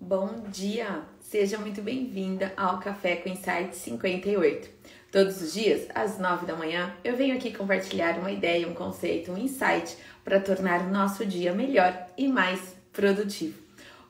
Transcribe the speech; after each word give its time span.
Bom 0.00 0.44
dia! 0.48 1.02
Seja 1.20 1.58
muito 1.58 1.82
bem-vinda 1.82 2.52
ao 2.56 2.78
Café 2.78 3.16
com 3.16 3.28
Insight 3.28 3.74
58. 3.74 4.70
Todos 5.10 5.42
os 5.42 5.52
dias, 5.52 5.88
às 5.92 6.20
9 6.20 6.46
da 6.46 6.54
manhã, 6.54 6.94
eu 7.02 7.16
venho 7.16 7.34
aqui 7.34 7.52
compartilhar 7.52 8.16
uma 8.16 8.30
ideia, 8.30 8.68
um 8.68 8.74
conceito, 8.74 9.32
um 9.32 9.36
insight 9.36 9.98
para 10.24 10.38
tornar 10.38 10.82
o 10.82 10.90
nosso 10.90 11.26
dia 11.26 11.52
melhor 11.52 12.06
e 12.16 12.28
mais 12.28 12.76
produtivo. 12.92 13.60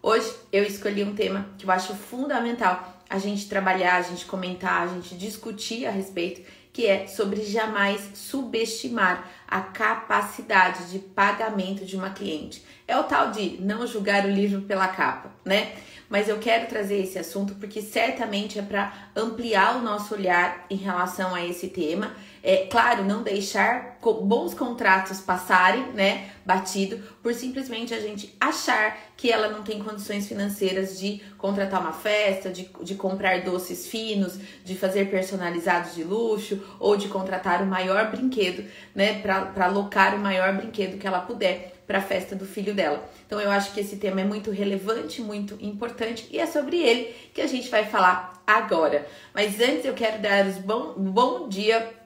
Hoje 0.03 0.31
eu 0.53 0.63
escolhi 0.63 1.03
um 1.03 1.15
tema 1.15 1.49
que 1.57 1.65
eu 1.65 1.71
acho 1.71 1.95
fundamental 1.95 3.03
a 3.09 3.19
gente 3.19 3.49
trabalhar, 3.49 3.97
a 3.97 4.03
gente 4.03 4.27
comentar, 4.27 4.83
a 4.83 4.87
gente 4.89 5.17
discutir 5.17 5.87
a 5.87 5.91
respeito, 5.91 6.43
que 6.73 6.87
é 6.87 7.07
sobre 7.07 7.45
jamais 7.45 8.11
subestimar 8.15 9.29
a 9.47 9.61
capacidade 9.61 10.91
de 10.91 10.99
pagamento 10.99 11.85
de 11.85 11.97
uma 11.97 12.11
cliente. 12.11 12.63
É 12.87 12.97
o 12.97 13.05
tal 13.05 13.31
de 13.31 13.59
não 13.61 13.87
julgar 13.87 14.25
o 14.25 14.31
livro 14.31 14.63
pela 14.63 14.89
capa, 14.89 15.31
né? 15.45 15.73
Mas 16.09 16.29
eu 16.29 16.39
quero 16.39 16.67
trazer 16.67 17.03
esse 17.03 17.19
assunto 17.19 17.55
porque 17.57 17.83
certamente 17.83 18.59
é 18.59 18.63
para 18.63 19.11
ampliar 19.15 19.77
o 19.77 19.83
nosso 19.83 20.15
olhar 20.15 20.65
em 20.71 20.77
relação 20.77 21.35
a 21.35 21.45
esse 21.45 21.69
tema. 21.69 22.15
É 22.43 22.67
claro, 22.71 23.05
não 23.05 23.23
deixar 23.23 23.99
bons 24.01 24.55
contratos 24.55 25.21
passarem, 25.21 25.93
né, 25.93 26.31
batido, 26.45 26.99
por 27.23 27.35
simplesmente 27.35 27.93
a 27.93 28.01
gente 28.01 28.35
achar 28.41 28.97
que 29.17 29.31
ela 29.31 29.49
não 29.49 29.63
tem 29.63 29.83
condições 29.83 30.27
financeiras 30.27 30.99
de 30.99 31.21
contratar 31.37 31.81
uma 31.81 31.93
festa, 31.93 32.51
de, 32.51 32.71
de 32.83 32.95
comprar 32.95 33.43
doces 33.43 33.87
finos, 33.87 34.39
de 34.65 34.75
fazer 34.75 35.11
personalizados 35.11 35.95
de 35.95 36.05
luxo 36.05 36.63
ou 36.79 36.97
de 36.97 37.09
contratar 37.09 37.63
o 37.63 37.67
maior 37.67 38.11
brinquedo, 38.11 38.65
né, 38.95 39.21
para 39.21 39.67
alocar 39.67 40.15
o 40.15 40.19
maior 40.19 40.57
brinquedo 40.57 40.99
que 40.99 41.07
ela 41.07 41.21
puder 41.21 41.75
para 41.87 41.99
a 41.99 42.03
festa 42.03 42.37
do 42.37 42.45
filho 42.45 42.75
dela. 42.75 43.09
Então 43.27 43.41
eu 43.41 43.51
acho 43.51 43.73
que 43.73 43.81
esse 43.81 43.97
tema 43.97 44.21
é 44.21 44.25
muito 44.25 44.51
relevante, 44.51 45.23
muito 45.23 45.57
importante 45.59 46.29
e 46.31 46.39
é 46.39 46.47
sobre 46.47 46.77
ele 46.77 47.15
que 47.33 47.41
a 47.41 47.47
gente 47.47 47.69
vai 47.71 47.87
falar 47.87 48.43
agora. 48.47 49.07
Mas 49.35 49.59
antes 49.59 49.87
eu 49.87 49.95
quero 49.95 50.21
dar 50.21 50.47
os 50.47 50.59
bom, 50.59 50.93
bom 50.97 51.49
dia 51.49 51.98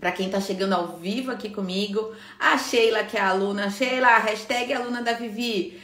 para 0.00 0.12
quem 0.12 0.26
está 0.26 0.40
chegando 0.40 0.72
ao 0.72 0.96
vivo 0.96 1.30
aqui 1.30 1.50
comigo. 1.50 2.14
A 2.38 2.56
Sheila, 2.56 3.04
que 3.04 3.18
é 3.18 3.20
a 3.20 3.28
aluna. 3.28 3.70
Sheila, 3.70 4.18
hashtag 4.18 4.72
aluna 4.72 5.02
da 5.02 5.12
Vivi. 5.12 5.78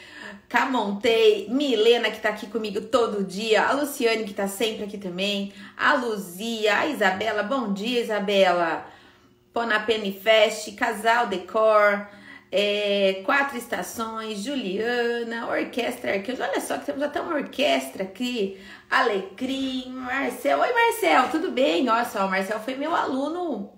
Camontei, 0.49 1.49
Milena 1.51 2.11
que 2.11 2.21
tá 2.21 2.31
aqui 2.31 2.47
comigo 2.47 2.81
todo 2.81 3.25
dia, 3.25 3.67
a 3.67 3.73
Luciane 3.73 4.25
que 4.25 4.33
tá 4.33 4.47
sempre 4.47 4.85
aqui 4.85 4.97
também, 4.97 5.53
a 5.77 5.95
Luzia, 5.95 6.79
a 6.79 6.87
Isabela, 6.87 7.43
bom 7.43 7.73
dia 7.73 8.01
Isabela, 8.01 8.87
Ponapene 9.53 10.13
Fest, 10.13 10.73
Casal 10.77 11.27
Decor, 11.27 12.07
é, 12.53 13.23
Quatro 13.25 13.59
Estações, 13.59 14.39
Juliana, 14.39 15.49
Orquestra 15.49 16.15
Arcanjo. 16.15 16.43
Olha 16.43 16.61
só 16.61 16.79
que 16.79 16.87
temos 16.87 17.03
até 17.03 17.21
uma 17.21 17.35
orquestra 17.35 18.05
aqui. 18.05 18.57
Alecrim, 18.89 19.89
Marcel. 19.89 20.61
Oi, 20.61 20.73
Marcel, 20.73 21.29
tudo 21.31 21.51
bem? 21.51 21.83
Nossa, 21.83 22.25
o 22.25 22.31
Marcel 22.31 22.61
foi 22.61 22.77
meu 22.77 22.95
aluno 22.95 23.76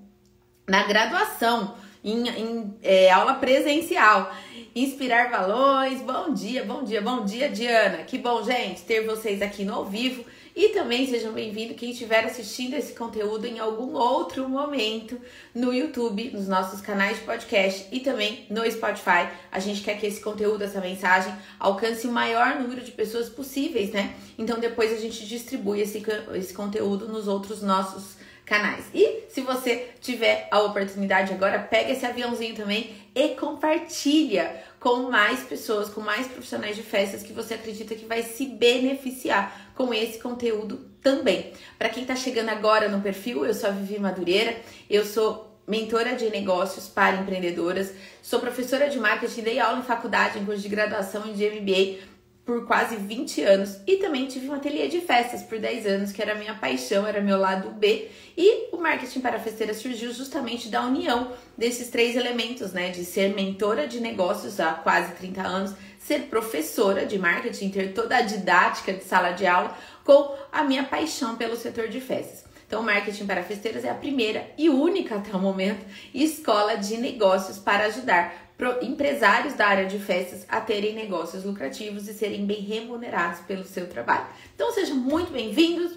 na 0.68 0.82
graduação, 0.86 1.74
em, 2.04 2.28
em 2.28 2.74
é, 2.82 3.10
aula 3.10 3.34
presencial. 3.34 4.30
Inspirar 4.76 5.30
valores. 5.30 6.00
Bom 6.02 6.32
dia, 6.32 6.62
bom 6.62 6.84
dia, 6.84 7.00
bom 7.00 7.24
dia, 7.24 7.48
Diana. 7.48 8.04
Que 8.04 8.18
bom, 8.18 8.44
gente, 8.44 8.82
ter 8.82 9.04
vocês 9.04 9.40
aqui 9.40 9.64
no 9.64 9.74
ao 9.74 9.84
vivo. 9.86 10.24
E 10.54 10.70
também 10.70 11.06
sejam 11.06 11.32
bem-vindos 11.32 11.76
quem 11.76 11.92
estiver 11.92 12.24
assistindo 12.24 12.74
esse 12.74 12.92
conteúdo 12.92 13.46
em 13.46 13.60
algum 13.60 13.94
outro 13.94 14.48
momento 14.48 15.18
no 15.54 15.72
YouTube, 15.72 16.32
nos 16.32 16.48
nossos 16.48 16.80
canais 16.80 17.18
de 17.18 17.24
podcast 17.24 17.86
e 17.92 18.00
também 18.00 18.44
no 18.50 18.68
Spotify. 18.70 19.28
A 19.52 19.60
gente 19.60 19.82
quer 19.82 19.98
que 19.98 20.06
esse 20.06 20.20
conteúdo, 20.20 20.62
essa 20.64 20.80
mensagem, 20.80 21.32
alcance 21.58 22.06
o 22.06 22.12
maior 22.12 22.56
número 22.60 22.80
de 22.82 22.90
pessoas 22.90 23.28
possíveis, 23.28 23.90
né? 23.90 24.14
Então 24.36 24.58
depois 24.58 24.92
a 24.92 24.96
gente 24.96 25.26
distribui 25.26 25.80
esse, 25.80 26.04
esse 26.34 26.52
conteúdo 26.52 27.06
nos 27.06 27.28
outros 27.28 27.62
nossos 27.62 28.18
canais. 28.48 28.86
E 28.94 29.24
se 29.28 29.42
você 29.42 29.90
tiver 30.00 30.48
a 30.50 30.60
oportunidade 30.60 31.32
agora, 31.32 31.58
pega 31.58 31.92
esse 31.92 32.06
aviãozinho 32.06 32.56
também 32.56 32.96
e 33.14 33.28
compartilha 33.30 34.62
com 34.80 35.10
mais 35.10 35.40
pessoas, 35.40 35.90
com 35.90 36.00
mais 36.00 36.26
profissionais 36.26 36.74
de 36.74 36.82
festas 36.82 37.22
que 37.22 37.32
você 37.32 37.54
acredita 37.54 37.94
que 37.94 38.06
vai 38.06 38.22
se 38.22 38.46
beneficiar 38.46 39.72
com 39.74 39.92
esse 39.92 40.18
conteúdo 40.18 40.88
também. 41.02 41.52
Para 41.78 41.90
quem 41.90 42.02
está 42.02 42.16
chegando 42.16 42.48
agora 42.48 42.88
no 42.88 43.00
perfil, 43.00 43.44
eu 43.44 43.54
sou 43.54 43.68
a 43.68 43.72
Vivi 43.72 43.98
Madureira, 43.98 44.56
eu 44.88 45.04
sou 45.04 45.46
mentora 45.66 46.16
de 46.16 46.30
negócios 46.30 46.88
para 46.88 47.16
empreendedoras, 47.16 47.92
sou 48.22 48.40
professora 48.40 48.88
de 48.88 48.98
marketing, 48.98 49.42
dei 49.42 49.58
aula 49.58 49.80
em 49.80 49.82
faculdade, 49.82 50.38
em 50.38 50.44
curso 50.44 50.62
de 50.62 50.68
graduação 50.68 51.24
e 51.28 51.32
de 51.34 51.50
MBA 51.50 52.17
por 52.48 52.64
quase 52.64 52.96
20 52.96 53.42
anos 53.42 53.76
e 53.86 53.96
também 53.96 54.26
tive 54.26 54.48
um 54.48 54.54
ateliê 54.54 54.88
de 54.88 55.02
festas 55.02 55.42
por 55.42 55.58
10 55.58 55.84
anos, 55.84 56.12
que 56.12 56.22
era 56.22 56.34
minha 56.34 56.54
paixão, 56.54 57.06
era 57.06 57.20
meu 57.20 57.36
lado 57.36 57.68
B. 57.72 58.08
E 58.34 58.74
o 58.74 58.78
marketing 58.78 59.20
para 59.20 59.38
festeira 59.38 59.74
surgiu 59.74 60.10
justamente 60.14 60.70
da 60.70 60.80
união 60.80 61.30
desses 61.58 61.90
três 61.90 62.16
elementos, 62.16 62.72
né? 62.72 62.88
De 62.88 63.04
ser 63.04 63.34
mentora 63.34 63.86
de 63.86 64.00
negócios 64.00 64.58
há 64.60 64.72
quase 64.72 65.12
30 65.16 65.42
anos, 65.42 65.74
ser 65.98 66.20
professora 66.30 67.04
de 67.04 67.18
marketing, 67.18 67.68
ter 67.68 67.92
toda 67.92 68.16
a 68.16 68.22
didática 68.22 68.94
de 68.94 69.04
sala 69.04 69.32
de 69.32 69.46
aula, 69.46 69.76
com 70.02 70.34
a 70.50 70.64
minha 70.64 70.84
paixão 70.84 71.36
pelo 71.36 71.54
setor 71.54 71.88
de 71.88 72.00
festas. 72.00 72.48
Então, 72.66 72.82
Marketing 72.82 73.26
para 73.26 73.42
Festeiras 73.42 73.84
é 73.84 73.90
a 73.90 73.94
primeira 73.94 74.46
e 74.56 74.70
única 74.70 75.16
até 75.16 75.36
o 75.36 75.38
momento 75.38 75.84
escola 76.14 76.76
de 76.76 76.96
negócios 76.96 77.58
para 77.58 77.86
ajudar 77.86 78.47
empresários 78.82 79.54
da 79.54 79.66
área 79.66 79.86
de 79.86 79.98
festas 79.98 80.44
a 80.48 80.60
terem 80.60 80.94
negócios 80.94 81.44
lucrativos 81.44 82.08
e 82.08 82.14
serem 82.14 82.44
bem 82.44 82.60
remunerados 82.60 83.40
pelo 83.40 83.64
seu 83.64 83.88
trabalho. 83.88 84.26
Então 84.54 84.72
sejam 84.72 84.96
muito 84.96 85.32
bem-vindos. 85.32 85.92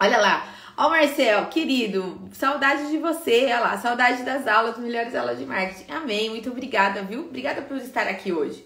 Olha 0.00 0.18
lá, 0.18 0.54
ó 0.76 0.88
Marcel, 0.88 1.46
querido, 1.46 2.28
saudade 2.32 2.90
de 2.90 2.98
você, 2.98 3.44
olha 3.44 3.60
lá, 3.60 3.78
saudade 3.78 4.22
das 4.22 4.46
aulas, 4.46 4.78
melhores 4.78 5.14
aulas 5.14 5.38
de 5.38 5.46
marketing. 5.46 5.90
Amém, 5.90 6.30
muito 6.30 6.50
obrigada, 6.50 7.02
viu? 7.02 7.22
Obrigada 7.22 7.62
por 7.62 7.76
estar 7.78 8.06
aqui 8.06 8.32
hoje. 8.32 8.64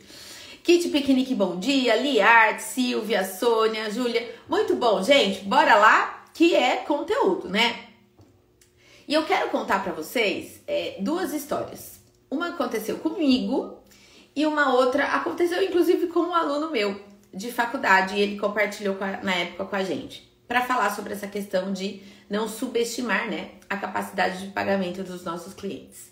Kit 0.62 0.88
Piquenique, 0.90 1.34
bom 1.34 1.58
dia. 1.58 1.96
Liart, 1.96 2.60
Silvia, 2.60 3.24
Sônia, 3.24 3.90
Júlia. 3.90 4.34
Muito 4.46 4.76
bom, 4.76 5.02
gente. 5.02 5.40
Bora 5.40 5.76
lá, 5.76 6.24
que 6.34 6.54
é 6.54 6.76
conteúdo, 6.76 7.48
né? 7.48 7.84
E 9.06 9.14
eu 9.14 9.24
quero 9.24 9.48
contar 9.48 9.82
para 9.82 9.94
vocês 9.94 10.60
é, 10.66 10.96
duas 11.00 11.32
histórias. 11.32 11.97
Uma 12.30 12.48
aconteceu 12.48 12.98
comigo 12.98 13.78
e 14.34 14.46
uma 14.46 14.72
outra 14.74 15.06
aconteceu 15.06 15.62
inclusive 15.62 16.08
com 16.08 16.20
um 16.20 16.34
aluno 16.34 16.70
meu 16.70 17.00
de 17.32 17.52
faculdade 17.52 18.16
e 18.16 18.20
ele 18.20 18.38
compartilhou 18.38 18.96
a, 19.00 19.22
na 19.22 19.34
época 19.34 19.64
com 19.64 19.76
a 19.76 19.82
gente 19.82 20.28
para 20.46 20.62
falar 20.62 20.94
sobre 20.94 21.12
essa 21.12 21.26
questão 21.26 21.72
de 21.72 22.02
não 22.28 22.48
subestimar 22.48 23.28
né, 23.28 23.50
a 23.68 23.76
capacidade 23.76 24.46
de 24.46 24.52
pagamento 24.52 25.02
dos 25.02 25.22
nossos 25.22 25.52
clientes. 25.52 26.10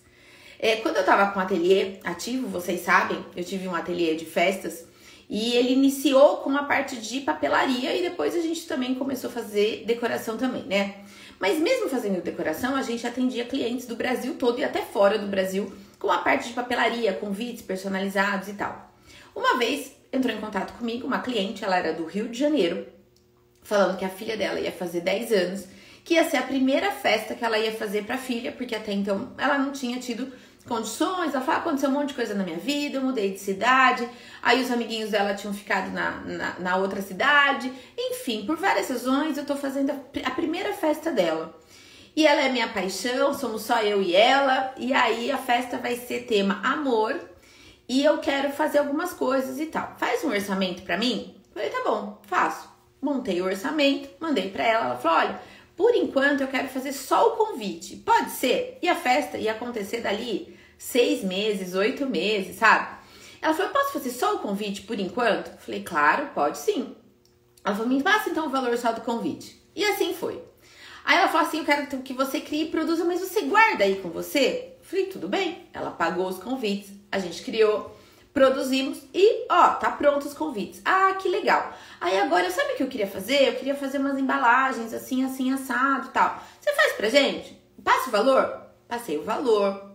É, 0.58 0.76
quando 0.76 0.96
eu 0.96 1.00
estava 1.00 1.32
com 1.32 1.38
o 1.38 1.42
ateliê 1.42 1.98
ativo, 2.04 2.48
vocês 2.48 2.80
sabem, 2.80 3.24
eu 3.34 3.44
tive 3.44 3.66
um 3.66 3.74
ateliê 3.74 4.14
de 4.14 4.24
festas 4.24 4.86
e 5.28 5.54
ele 5.54 5.72
iniciou 5.72 6.38
com 6.38 6.56
a 6.56 6.64
parte 6.64 6.96
de 6.96 7.20
papelaria 7.20 7.94
e 7.94 8.02
depois 8.02 8.34
a 8.34 8.40
gente 8.40 8.66
também 8.66 8.94
começou 8.94 9.28
a 9.28 9.32
fazer 9.32 9.84
decoração 9.86 10.36
também, 10.36 10.64
né? 10.64 10.96
Mas 11.38 11.58
mesmo 11.58 11.88
fazendo 11.88 12.22
decoração, 12.22 12.74
a 12.74 12.82
gente 12.82 13.06
atendia 13.06 13.44
clientes 13.44 13.86
do 13.86 13.96
Brasil 13.96 14.34
todo 14.34 14.58
e 14.58 14.64
até 14.64 14.82
fora 14.82 15.18
do 15.18 15.26
Brasil 15.26 15.72
com 15.98 16.10
a 16.10 16.18
parte 16.18 16.48
de 16.48 16.54
papelaria, 16.54 17.12
convites 17.12 17.62
personalizados 17.62 18.48
e 18.48 18.54
tal. 18.54 18.92
Uma 19.34 19.58
vez 19.58 19.92
entrou 20.12 20.34
em 20.34 20.40
contato 20.40 20.72
comigo 20.78 21.06
uma 21.06 21.20
cliente, 21.20 21.64
ela 21.64 21.76
era 21.76 21.92
do 21.92 22.06
Rio 22.06 22.28
de 22.28 22.38
Janeiro, 22.38 22.86
falando 23.62 23.98
que 23.98 24.04
a 24.04 24.08
filha 24.08 24.36
dela 24.36 24.60
ia 24.60 24.72
fazer 24.72 25.00
10 25.00 25.32
anos, 25.32 25.64
que 26.04 26.14
ia 26.14 26.28
ser 26.28 26.36
a 26.36 26.42
primeira 26.42 26.92
festa 26.92 27.34
que 27.34 27.44
ela 27.44 27.58
ia 27.58 27.72
fazer 27.72 28.04
para 28.04 28.14
a 28.14 28.18
filha, 28.18 28.52
porque 28.52 28.74
até 28.74 28.92
então 28.92 29.32
ela 29.36 29.58
não 29.58 29.72
tinha 29.72 29.98
tido 29.98 30.32
condições. 30.66 31.34
Ela 31.34 31.44
falou: 31.44 31.60
ah, 31.60 31.62
aconteceu 31.62 31.88
um 31.88 31.92
monte 31.92 32.08
de 32.08 32.14
coisa 32.14 32.34
na 32.34 32.44
minha 32.44 32.58
vida, 32.58 32.98
eu 32.98 33.02
mudei 33.02 33.32
de 33.32 33.38
cidade, 33.38 34.08
aí 34.42 34.62
os 34.62 34.70
amiguinhos 34.70 35.10
dela 35.10 35.34
tinham 35.34 35.54
ficado 35.54 35.90
na, 35.92 36.10
na, 36.20 36.58
na 36.58 36.76
outra 36.76 37.00
cidade, 37.00 37.72
enfim, 37.98 38.44
por 38.46 38.56
várias 38.56 38.88
razões 38.88 39.38
eu 39.38 39.44
tô 39.44 39.56
fazendo 39.56 39.90
a, 39.90 40.28
a 40.28 40.30
primeira 40.30 40.72
festa 40.72 41.10
dela. 41.10 41.54
E 42.16 42.26
ela 42.26 42.40
é 42.40 42.48
minha 42.48 42.68
paixão, 42.68 43.34
somos 43.34 43.62
só 43.62 43.82
eu 43.82 44.00
e 44.00 44.16
ela. 44.16 44.72
E 44.78 44.94
aí 44.94 45.30
a 45.30 45.36
festa 45.36 45.76
vai 45.76 45.96
ser 45.96 46.20
tema 46.20 46.62
amor. 46.64 47.20
E 47.86 48.02
eu 48.02 48.16
quero 48.18 48.50
fazer 48.52 48.78
algumas 48.78 49.12
coisas 49.12 49.60
e 49.60 49.66
tal. 49.66 49.94
Faz 49.98 50.24
um 50.24 50.30
orçamento 50.30 50.82
para 50.82 50.96
mim? 50.96 51.36
Falei, 51.52 51.68
tá 51.68 51.82
bom, 51.84 52.18
faço. 52.22 52.74
Montei 53.02 53.42
o 53.42 53.44
orçamento, 53.44 54.08
mandei 54.18 54.50
para 54.50 54.64
ela. 54.64 54.84
Ela 54.86 54.96
falou: 54.96 55.18
olha, 55.18 55.40
por 55.76 55.94
enquanto 55.94 56.40
eu 56.40 56.48
quero 56.48 56.68
fazer 56.68 56.92
só 56.92 57.28
o 57.28 57.36
convite. 57.36 57.96
Pode 57.96 58.30
ser? 58.30 58.78
E 58.80 58.88
a 58.88 58.94
festa 58.94 59.36
ia 59.36 59.52
acontecer 59.52 60.00
dali 60.00 60.56
seis 60.78 61.22
meses, 61.22 61.74
oito 61.74 62.06
meses, 62.06 62.56
sabe? 62.56 62.96
Ela 63.42 63.54
falou: 63.54 63.72
posso 63.72 63.92
fazer 63.92 64.10
só 64.10 64.36
o 64.36 64.38
convite 64.38 64.82
por 64.82 64.98
enquanto? 64.98 65.56
Falei, 65.58 65.82
claro, 65.82 66.30
pode 66.34 66.58
sim. 66.58 66.96
Ela 67.64 67.74
falou: 67.74 67.90
me 67.90 68.02
passa 68.02 68.30
então 68.30 68.46
o 68.46 68.50
valor 68.50 68.76
só 68.78 68.92
do 68.92 69.02
convite. 69.02 69.60
E 69.74 69.84
assim 69.84 70.14
foi. 70.14 70.42
Aí 71.04 71.18
ela 71.18 71.28
falou 71.28 71.46
assim: 71.46 71.58
Eu 71.58 71.64
quero 71.64 71.86
que 72.02 72.12
você 72.12 72.40
crie 72.40 72.64
e 72.64 72.70
produza, 72.70 73.04
mas 73.04 73.20
você 73.20 73.42
guarda 73.42 73.84
aí 73.84 73.96
com 73.96 74.08
você? 74.08 74.72
falei: 74.82 75.06
Tudo 75.06 75.28
bem. 75.28 75.68
Ela 75.72 75.90
pagou 75.90 76.28
os 76.28 76.38
convites, 76.38 76.92
a 77.12 77.18
gente 77.18 77.42
criou, 77.42 77.95
produzimos 78.36 78.98
e, 79.14 79.46
ó, 79.50 79.70
tá 79.70 79.90
pronto 79.90 80.28
os 80.28 80.34
convites. 80.34 80.82
Ah, 80.84 81.16
que 81.18 81.26
legal. 81.26 81.72
Aí 81.98 82.18
agora, 82.18 82.50
sabe 82.50 82.74
o 82.74 82.76
que 82.76 82.82
eu 82.82 82.86
queria 82.86 83.06
fazer? 83.06 83.48
Eu 83.48 83.54
queria 83.54 83.74
fazer 83.74 83.96
umas 83.96 84.18
embalagens 84.18 84.92
assim, 84.92 85.24
assim, 85.24 85.54
assado 85.54 86.10
tal. 86.10 86.38
Você 86.60 86.70
faz 86.74 86.92
pra 86.92 87.08
gente? 87.08 87.58
Passa 87.82 88.10
o 88.10 88.12
valor? 88.12 88.60
Passei 88.86 89.16
o 89.16 89.24
valor. 89.24 89.90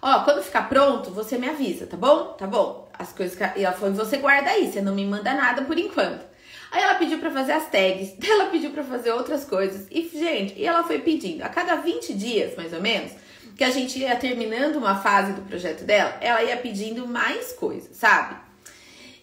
Ó, 0.00 0.22
quando 0.22 0.40
ficar 0.40 0.68
pronto, 0.68 1.10
você 1.10 1.36
me 1.36 1.48
avisa, 1.48 1.84
tá 1.84 1.96
bom? 1.96 2.26
Tá 2.38 2.46
bom. 2.46 2.88
As 2.96 3.12
coisas 3.12 3.36
que 3.36 3.60
ela 3.60 3.72
falou, 3.72 3.92
você 3.92 4.18
guarda 4.18 4.48
aí, 4.48 4.70
você 4.70 4.80
não 4.80 4.94
me 4.94 5.04
manda 5.04 5.34
nada 5.34 5.62
por 5.62 5.76
enquanto. 5.76 6.24
Aí 6.70 6.80
ela 6.80 6.94
pediu 6.94 7.18
para 7.18 7.32
fazer 7.32 7.52
as 7.52 7.68
tags, 7.68 8.14
ela 8.22 8.50
pediu 8.50 8.70
para 8.70 8.84
fazer 8.84 9.10
outras 9.10 9.44
coisas. 9.44 9.88
E, 9.90 10.08
gente, 10.16 10.56
e 10.56 10.64
ela 10.64 10.84
foi 10.84 11.00
pedindo. 11.00 11.42
A 11.42 11.48
cada 11.48 11.74
20 11.74 12.14
dias, 12.14 12.54
mais 12.56 12.72
ou 12.72 12.80
menos, 12.80 13.10
que 13.56 13.64
a 13.64 13.70
gente 13.70 13.98
ia 13.98 14.16
terminando 14.16 14.76
uma 14.76 14.96
fase 14.96 15.32
do 15.32 15.42
projeto 15.42 15.84
dela, 15.84 16.16
ela 16.20 16.42
ia 16.42 16.56
pedindo 16.56 17.06
mais 17.06 17.52
coisas, 17.52 17.96
sabe? 17.96 18.36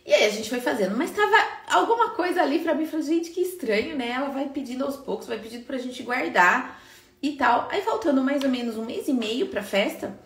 E 0.06 0.14
aí 0.14 0.26
a 0.26 0.30
gente 0.30 0.50
foi 0.50 0.60
fazendo, 0.60 0.98
mas 0.98 1.12
tava 1.12 1.36
alguma 1.68 2.12
coisa 2.12 2.42
ali 2.42 2.60
pra 2.60 2.74
mim, 2.74 2.88
falei, 2.88 3.06
gente, 3.06 3.30
que 3.32 3.42
estranho, 3.42 3.96
né? 3.96 4.10
Ela 4.10 4.30
vai 4.30 4.50
pedindo 4.50 4.84
aos 4.84 4.98
poucos, 4.98 5.28
vai 5.28 5.38
pedindo 5.38 5.66
pra 5.66 5.78
gente 5.78 6.02
guardar 6.04 6.82
e 7.22 7.34
tal. 7.34 7.68
Aí 7.72 7.82
faltando 7.82 8.24
mais 8.24 8.44
ou 8.44 8.50
menos 8.50 8.78
um 8.78 8.86
mês 8.86 9.08
e 9.08 9.14
meio 9.14 9.48
pra 9.48 9.62
festa, 9.62 10.18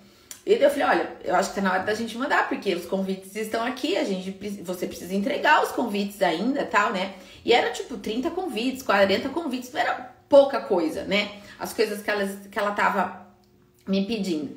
e 0.46 0.54
eu 0.54 0.70
falei, 0.70 0.86
olha, 0.86 1.18
eu 1.24 1.36
acho 1.36 1.50
que 1.50 1.56
tá 1.56 1.62
na 1.62 1.72
hora 1.72 1.84
da 1.84 1.94
gente 1.94 2.18
mandar, 2.18 2.50
porque 2.50 2.76
os 2.76 2.86
convites 2.86 3.34
estão 3.36 3.64
aqui, 3.64 3.96
a 3.96 4.04
gente 4.04 4.32
você 4.62 4.86
precisa 4.86 5.16
entregar 5.16 5.64
os 5.64 5.72
convites 5.72 6.22
ainda, 6.22 6.66
tal, 6.66 6.92
né? 6.92 7.14
E 7.46 7.54
era 7.54 7.72
tipo 7.72 7.98
30 7.98 8.30
convites, 8.32 8.84
40 8.84 9.30
convites, 9.30 9.74
era 9.74 10.14
pouca 10.28 10.60
coisa, 10.60 11.06
né? 11.06 11.32
As 11.58 11.74
coisas 11.74 12.02
que 12.02 12.10
ela, 12.10 12.28
que 12.28 12.60
ela 12.60 12.72
tava 12.72 13.23
me 13.88 14.06
pedindo. 14.06 14.56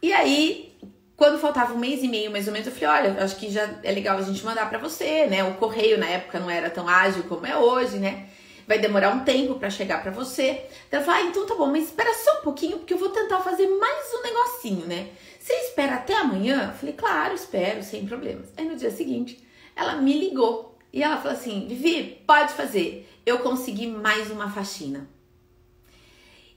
E 0.00 0.12
aí, 0.12 0.76
quando 1.16 1.38
faltava 1.38 1.74
um 1.74 1.78
mês 1.78 2.02
e 2.02 2.08
meio 2.08 2.30
mais 2.30 2.46
ou 2.46 2.52
menos, 2.52 2.66
eu 2.66 2.74
falei, 2.74 3.08
olha, 3.08 3.24
acho 3.24 3.36
que 3.36 3.50
já 3.50 3.78
é 3.82 3.92
legal 3.92 4.18
a 4.18 4.22
gente 4.22 4.44
mandar 4.44 4.68
para 4.68 4.78
você, 4.78 5.26
né? 5.26 5.44
O 5.44 5.54
correio 5.54 5.98
na 5.98 6.06
época 6.06 6.40
não 6.40 6.50
era 6.50 6.68
tão 6.70 6.88
ágil 6.88 7.24
como 7.24 7.46
é 7.46 7.56
hoje, 7.56 7.98
né? 7.98 8.28
Vai 8.66 8.78
demorar 8.78 9.10
um 9.10 9.24
tempo 9.24 9.56
para 9.56 9.70
chegar 9.70 10.02
para 10.02 10.10
você. 10.10 10.64
Então 10.88 11.00
ela 11.00 11.04
falou, 11.04 11.20
ah, 11.20 11.28
então 11.28 11.46
tá 11.46 11.54
bom, 11.54 11.66
mas 11.66 11.84
espera 11.84 12.12
só 12.14 12.40
um 12.40 12.42
pouquinho, 12.42 12.78
porque 12.78 12.94
eu 12.94 12.98
vou 12.98 13.10
tentar 13.10 13.40
fazer 13.40 13.66
mais 13.68 14.14
um 14.14 14.22
negocinho, 14.22 14.86
né? 14.86 15.08
Você 15.38 15.52
espera 15.52 15.96
até 15.96 16.14
amanhã? 16.14 16.68
Eu 16.68 16.78
falei, 16.78 16.94
claro, 16.94 17.34
espero, 17.34 17.82
sem 17.82 18.06
problemas. 18.06 18.48
Aí 18.56 18.64
no 18.64 18.76
dia 18.76 18.90
seguinte, 18.90 19.42
ela 19.74 19.96
me 19.96 20.16
ligou 20.18 20.72
e 20.92 21.02
ela 21.02 21.16
falou 21.16 21.32
assim: 21.32 21.66
Vivi, 21.66 22.22
pode 22.26 22.52
fazer. 22.52 23.08
Eu 23.24 23.38
consegui 23.38 23.86
mais 23.86 24.30
uma 24.30 24.50
faxina. 24.50 25.08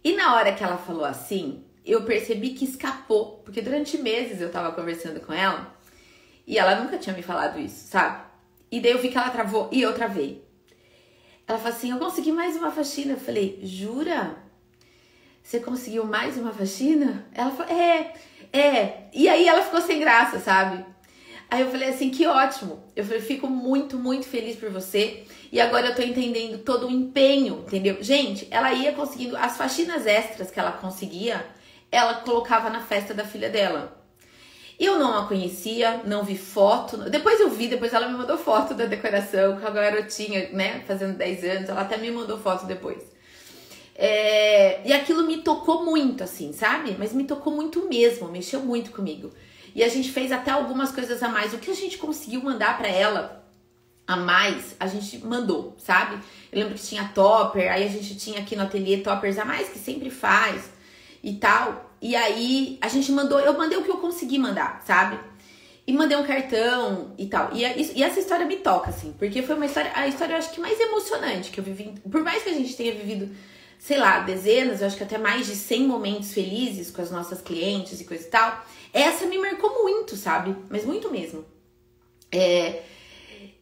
E 0.03 0.13
na 0.13 0.35
hora 0.35 0.53
que 0.53 0.63
ela 0.63 0.77
falou 0.77 1.05
assim, 1.05 1.63
eu 1.91 2.03
percebi 2.03 2.51
que 2.51 2.65
escapou, 2.65 3.41
porque 3.43 3.61
durante 3.61 3.97
meses 3.97 4.41
eu 4.41 4.51
tava 4.51 4.71
conversando 4.71 5.19
com 5.19 5.33
ela 5.33 5.75
e 6.47 6.57
ela 6.57 6.81
nunca 6.81 6.97
tinha 6.97 7.15
me 7.15 7.21
falado 7.21 7.59
isso, 7.59 7.87
sabe? 7.87 8.23
E 8.71 8.79
daí 8.79 8.91
eu 8.91 8.99
vi 8.99 9.09
que 9.09 9.17
ela 9.17 9.29
travou 9.29 9.69
e 9.71 9.81
eu 9.81 9.93
travei. 9.93 10.43
Ela 11.47 11.57
falou 11.57 11.73
assim: 11.73 11.91
Eu 11.91 11.97
consegui 11.97 12.31
mais 12.31 12.55
uma 12.55 12.71
faxina. 12.71 13.13
Eu 13.13 13.19
falei: 13.19 13.59
Jura? 13.63 14.35
Você 15.43 15.59
conseguiu 15.59 16.05
mais 16.05 16.37
uma 16.37 16.51
faxina? 16.51 17.25
Ela 17.33 17.51
falou: 17.51 17.71
É, 17.71 18.13
é. 18.51 19.09
E 19.13 19.29
aí 19.29 19.47
ela 19.47 19.61
ficou 19.61 19.81
sem 19.81 19.99
graça, 19.99 20.39
sabe? 20.39 20.83
Aí 21.49 21.61
eu 21.61 21.69
falei 21.69 21.89
assim: 21.89 22.09
Que 22.09 22.25
ótimo. 22.25 22.83
Eu 22.95 23.03
falei: 23.03 23.21
Fico 23.21 23.47
muito, 23.47 23.97
muito 23.97 24.25
feliz 24.25 24.55
por 24.55 24.69
você. 24.71 25.23
E 25.51 25.61
agora 25.61 25.87
eu 25.87 25.95
tô 25.95 26.01
entendendo 26.01 26.63
todo 26.63 26.87
o 26.87 26.91
empenho, 26.91 27.63
entendeu? 27.65 27.97
Gente, 28.01 28.47
ela 28.49 28.73
ia 28.73 28.91
conseguindo 28.93 29.37
as 29.37 29.55
faxinas 29.55 30.05
extras 30.05 30.49
que 30.49 30.59
ela 30.59 30.71
conseguia, 30.71 31.45
ela 31.91 32.15
colocava 32.15 32.69
na 32.69 32.81
festa 32.81 33.13
da 33.13 33.23
filha 33.23 33.49
dela. 33.49 33.95
Eu 34.77 34.99
não 34.99 35.17
a 35.17 35.27
conhecia, 35.27 36.01
não 36.05 36.23
vi 36.23 36.37
foto. 36.37 36.97
Depois 37.09 37.39
eu 37.39 37.49
vi, 37.49 37.67
depois 37.67 37.93
ela 37.93 38.07
me 38.07 38.17
mandou 38.17 38.37
foto 38.37 38.73
da 38.73 38.85
decoração 38.85 39.57
com 39.57 39.65
a 39.65 39.69
garotinha, 39.69 40.49
né, 40.51 40.83
fazendo 40.85 41.17
10 41.17 41.43
anos. 41.45 41.69
Ela 41.69 41.81
até 41.81 41.97
me 41.97 42.11
mandou 42.11 42.37
foto 42.37 42.65
depois. 42.65 43.01
É, 43.97 44.85
e 44.85 44.91
aquilo 44.91 45.23
me 45.23 45.37
tocou 45.37 45.85
muito, 45.85 46.23
assim, 46.23 46.51
sabe? 46.51 46.95
Mas 46.99 47.13
me 47.13 47.23
tocou 47.23 47.53
muito 47.53 47.87
mesmo, 47.87 48.27
mexeu 48.27 48.59
muito 48.59 48.91
comigo. 48.91 49.31
E 49.73 49.81
a 49.81 49.87
gente 49.87 50.11
fez 50.11 50.31
até 50.33 50.51
algumas 50.51 50.91
coisas 50.91 51.23
a 51.23 51.29
mais. 51.29 51.53
O 51.53 51.57
que 51.57 51.71
a 51.71 51.75
gente 51.75 51.97
conseguiu 51.97 52.43
mandar 52.43 52.77
para 52.77 52.89
ela 52.89 53.45
a 54.05 54.17
mais, 54.17 54.75
a 54.79 54.87
gente 54.87 55.17
mandou, 55.25 55.75
sabe? 55.77 56.19
Eu 56.51 56.59
lembro 56.59 56.75
que 56.75 56.83
tinha 56.83 57.09
topper, 57.15 57.71
aí 57.71 57.85
a 57.85 57.87
gente 57.87 58.15
tinha 58.17 58.39
aqui 58.41 58.55
no 58.55 58.63
ateliê 58.63 58.97
toppers 58.97 59.39
a 59.39 59.45
mais, 59.45 59.69
que 59.69 59.79
sempre 59.79 60.09
faz 60.09 60.74
e 61.25 61.33
tal. 61.33 61.91
E 61.99 62.15
aí 62.15 62.77
a 62.79 62.87
gente 62.87 63.11
mandou, 63.11 63.39
eu 63.39 63.57
mandei 63.57 63.77
o 63.77 63.83
que 63.83 63.89
eu 63.89 63.97
consegui 63.97 64.37
mandar, 64.37 64.83
sabe? 64.85 65.19
E 65.87 65.91
mandei 65.91 66.15
um 66.15 66.23
cartão 66.23 67.15
e 67.17 67.25
tal. 67.25 67.49
E, 67.51 67.63
e 67.63 68.03
essa 68.03 68.19
história 68.19 68.45
me 68.45 68.57
toca, 68.57 68.91
assim, 68.91 69.13
porque 69.17 69.41
foi 69.41 69.55
uma 69.55 69.65
história, 69.65 69.91
a 69.95 70.07
história 70.07 70.33
eu 70.33 70.37
acho 70.37 70.51
que 70.51 70.61
mais 70.61 70.79
emocionante 70.79 71.49
que 71.49 71.59
eu 71.59 71.63
vivi. 71.63 71.95
Por 72.09 72.23
mais 72.23 72.43
que 72.43 72.49
a 72.49 72.53
gente 72.53 72.75
tenha 72.77 72.93
vivido, 72.93 73.35
sei 73.79 73.97
lá, 73.97 74.19
dezenas, 74.19 74.81
eu 74.81 74.87
acho 74.87 74.97
que 74.97 75.03
até 75.03 75.17
mais 75.17 75.47
de 75.47 75.55
100 75.55 75.87
momentos 75.87 76.31
felizes 76.31 76.91
com 76.91 77.01
as 77.01 77.09
nossas 77.09 77.41
clientes 77.41 77.99
e 77.99 78.05
coisa 78.05 78.23
e 78.23 78.29
tal, 78.29 78.63
essa 78.93 79.25
me 79.25 79.39
marcou 79.39 79.83
muito, 79.83 80.15
sabe? 80.15 80.55
Mas 80.69 80.85
muito 80.85 81.11
mesmo. 81.11 81.43
É, 82.31 82.83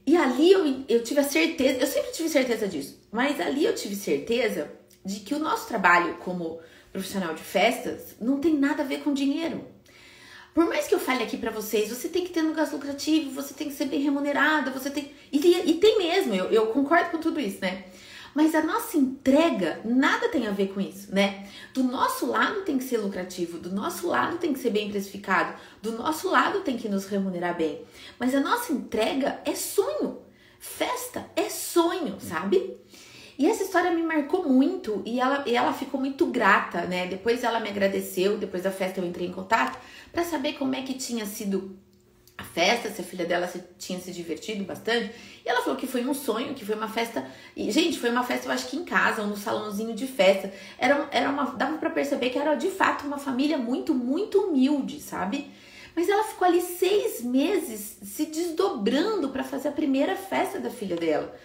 e 0.05 0.17
ali 0.17 0.51
eu, 0.51 0.83
eu 0.89 1.03
tive 1.03 1.21
a 1.21 1.23
certeza, 1.23 1.79
eu 1.79 1.87
sempre 1.87 2.11
tive 2.11 2.27
certeza 2.27 2.67
disso, 2.67 2.99
mas 3.09 3.39
ali 3.39 3.63
eu 3.63 3.73
tive 3.73 3.95
certeza 3.95 4.69
de 5.05 5.21
que 5.21 5.33
o 5.33 5.39
nosso 5.39 5.67
trabalho 5.67 6.15
como 6.15 6.59
profissional 6.93 7.33
de 7.33 7.41
festas 7.41 8.15
não 8.21 8.39
tem 8.39 8.57
nada 8.57 8.83
a 8.83 8.85
ver 8.85 9.01
com 9.01 9.13
dinheiro. 9.13 9.65
Por 10.53 10.67
mais 10.67 10.87
que 10.87 10.93
eu 10.93 10.99
fale 10.99 11.23
aqui 11.23 11.35
para 11.35 11.49
vocês, 11.49 11.89
você 11.89 12.07
tem 12.07 12.23
que 12.23 12.31
ter 12.31 12.43
um 12.43 12.53
gasto 12.53 12.73
lucrativo, 12.73 13.31
você 13.31 13.55
tem 13.55 13.67
que 13.67 13.73
ser 13.73 13.85
bem 13.85 13.99
remunerada, 13.99 14.69
você 14.69 14.91
tem. 14.91 15.11
E, 15.31 15.39
e 15.39 15.73
tem 15.79 15.97
mesmo, 15.97 16.35
eu, 16.35 16.45
eu 16.51 16.67
concordo 16.67 17.09
com 17.09 17.17
tudo 17.17 17.39
isso, 17.39 17.59
né? 17.59 17.85
Mas 18.35 18.53
a 18.55 18.63
nossa 18.63 18.97
entrega 18.97 19.79
nada 19.83 20.29
tem 20.29 20.47
a 20.47 20.51
ver 20.51 20.73
com 20.73 20.79
isso, 20.79 21.13
né? 21.13 21.47
Do 21.73 21.83
nosso 21.83 22.27
lado 22.27 22.61
tem 22.61 22.77
que 22.77 22.83
ser 22.83 22.97
lucrativo, 22.97 23.57
do 23.57 23.71
nosso 23.71 24.07
lado 24.07 24.37
tem 24.37 24.53
que 24.53 24.59
ser 24.59 24.69
bem 24.69 24.89
precificado, 24.89 25.55
do 25.81 25.91
nosso 25.91 26.29
lado 26.29 26.61
tem 26.61 26.77
que 26.77 26.89
nos 26.89 27.05
remunerar 27.05 27.55
bem. 27.55 27.83
Mas 28.19 28.33
a 28.33 28.39
nossa 28.39 28.71
entrega 28.71 29.39
é 29.45 29.55
sonho. 29.55 30.21
Festa 30.59 31.25
é 31.35 31.49
sonho, 31.49 32.17
sabe? 32.19 32.77
E 33.37 33.47
essa 33.47 33.63
história 33.63 33.91
me 33.91 34.03
marcou 34.03 34.47
muito 34.47 35.01
e 35.05 35.19
ela, 35.19 35.43
e 35.47 35.55
ela 35.55 35.73
ficou 35.73 35.99
muito 35.99 36.25
grata, 36.27 36.81
né? 36.85 37.07
Depois 37.07 37.43
ela 37.43 37.59
me 37.59 37.69
agradeceu, 37.69 38.37
depois 38.37 38.63
da 38.63 38.71
festa 38.71 38.99
eu 38.99 39.05
entrei 39.05 39.27
em 39.27 39.31
contato 39.31 39.79
para 40.11 40.23
saber 40.23 40.53
como 40.53 40.75
é 40.75 40.81
que 40.81 40.93
tinha 40.93 41.25
sido 41.25 41.77
a 42.37 42.43
festa, 42.43 42.89
se 42.89 43.01
a 43.01 43.03
filha 43.03 43.25
dela 43.25 43.47
se, 43.47 43.63
tinha 43.77 43.99
se 43.99 44.11
divertido 44.11 44.63
bastante. 44.63 45.11
E 45.45 45.49
ela 45.49 45.61
falou 45.61 45.77
que 45.77 45.87
foi 45.87 46.05
um 46.05 46.13
sonho, 46.13 46.53
que 46.53 46.65
foi 46.65 46.75
uma 46.75 46.87
festa. 46.87 47.25
E, 47.55 47.71
gente, 47.71 47.99
foi 47.99 48.09
uma 48.09 48.23
festa, 48.23 48.47
eu 48.47 48.51
acho 48.51 48.67
que 48.67 48.77
em 48.77 48.83
casa, 48.83 49.21
ou 49.21 49.27
no 49.27 49.37
salãozinho 49.37 49.95
de 49.95 50.07
festa. 50.07 50.51
Era, 50.77 51.07
era 51.11 51.29
uma. 51.29 51.45
Dava 51.51 51.77
para 51.77 51.89
perceber 51.89 52.29
que 52.29 52.37
era 52.37 52.55
de 52.55 52.69
fato 52.69 53.05
uma 53.05 53.17
família 53.17 53.57
muito, 53.57 53.93
muito 53.93 54.39
humilde, 54.39 54.99
sabe? 54.99 55.51
Mas 55.95 56.09
ela 56.09 56.23
ficou 56.23 56.47
ali 56.47 56.61
seis 56.61 57.21
meses 57.21 57.97
se 58.01 58.25
desdobrando 58.25 59.29
para 59.29 59.43
fazer 59.43 59.67
a 59.67 59.71
primeira 59.71 60.15
festa 60.15 60.59
da 60.59 60.69
filha 60.69 60.95
dela. 60.95 61.35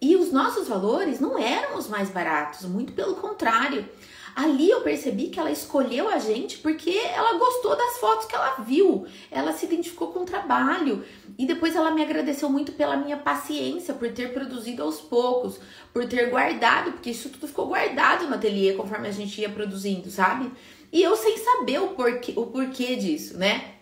E 0.00 0.16
os 0.16 0.32
nossos 0.32 0.68
valores 0.68 1.20
não 1.20 1.38
eram 1.38 1.76
os 1.76 1.88
mais 1.88 2.10
baratos, 2.10 2.62
muito 2.64 2.92
pelo 2.92 3.16
contrário. 3.16 3.88
Ali 4.34 4.70
eu 4.70 4.82
percebi 4.82 5.30
que 5.30 5.40
ela 5.40 5.50
escolheu 5.50 6.08
a 6.08 6.18
gente 6.18 6.58
porque 6.58 6.90
ela 6.90 7.36
gostou 7.38 7.76
das 7.76 7.98
fotos 7.98 8.26
que 8.26 8.36
ela 8.36 8.56
viu, 8.60 9.04
ela 9.32 9.52
se 9.52 9.66
identificou 9.66 10.12
com 10.12 10.20
o 10.20 10.24
trabalho 10.24 11.04
e 11.36 11.44
depois 11.44 11.74
ela 11.74 11.90
me 11.90 12.02
agradeceu 12.02 12.48
muito 12.48 12.70
pela 12.70 12.96
minha 12.96 13.16
paciência, 13.16 13.94
por 13.94 14.12
ter 14.12 14.32
produzido 14.32 14.84
aos 14.84 15.00
poucos, 15.00 15.58
por 15.92 16.06
ter 16.06 16.30
guardado, 16.30 16.92
porque 16.92 17.10
isso 17.10 17.30
tudo 17.30 17.48
ficou 17.48 17.66
guardado 17.66 18.28
no 18.28 18.34
ateliê 18.34 18.74
conforme 18.74 19.08
a 19.08 19.12
gente 19.12 19.40
ia 19.40 19.48
produzindo, 19.48 20.08
sabe? 20.08 20.52
E 20.92 21.02
eu 21.02 21.16
sem 21.16 21.36
saber 21.38 21.80
o 21.80 21.88
porquê, 21.88 22.32
o 22.36 22.46
porquê 22.46 22.94
disso, 22.94 23.36
né? 23.36 23.74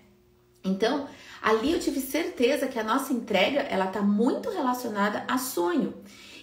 Então, 0.65 1.07
Ali 1.47 1.73
eu 1.73 1.79
tive 1.79 2.01
certeza 2.01 2.67
que 2.67 2.77
a 2.77 2.83
nossa 2.83 3.13
entrega 3.13 3.61
ela 3.61 3.85
está 3.85 4.03
muito 4.03 4.51
relacionada 4.51 5.23
a 5.29 5.39
sonho 5.39 5.95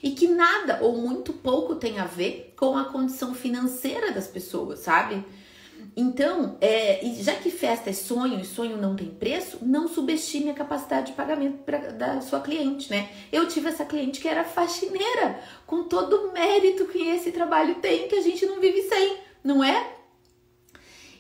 e 0.02 0.12
que 0.12 0.30
nada 0.30 0.80
ou 0.82 0.96
muito 0.96 1.34
pouco 1.34 1.76
tem 1.76 2.00
a 2.00 2.06
ver 2.06 2.54
com 2.58 2.78
a 2.78 2.86
condição 2.86 3.36
financeira 3.36 4.14
das 4.14 4.28
pessoas, 4.28 4.80
sabe? 4.80 5.22
Então, 5.94 6.58
é, 6.62 7.02
já 7.20 7.36
que 7.36 7.52
festa 7.52 7.90
é 7.90 7.94
sonho 7.94 8.40
e 8.40 8.46
sonho 8.46 8.78
não 8.78 8.96
tem 8.96 9.10
preço, 9.10 9.58
não 9.62 9.90
subestime 9.90 10.52
a 10.52 10.54
capacidade 10.54 11.08
de 11.08 11.18
pagamento 11.18 11.58
pra, 11.66 11.80
da 11.80 12.22
sua 12.22 12.40
cliente, 12.40 12.90
né? 12.90 13.10
Eu 13.30 13.46
tive 13.50 13.68
essa 13.68 13.84
cliente 13.84 14.22
que 14.22 14.30
era 14.30 14.46
faxineira, 14.46 15.38
com 15.68 15.84
todo 15.84 16.30
o 16.30 16.32
mérito 16.32 16.86
que 16.86 17.10
esse 17.10 17.34
trabalho 17.34 17.76
tem, 17.76 18.08
que 18.08 18.16
a 18.16 18.22
gente 18.22 18.46
não 18.46 18.62
vive 18.62 18.84
sem, 18.84 19.18
não 19.44 19.62
é? 19.62 19.98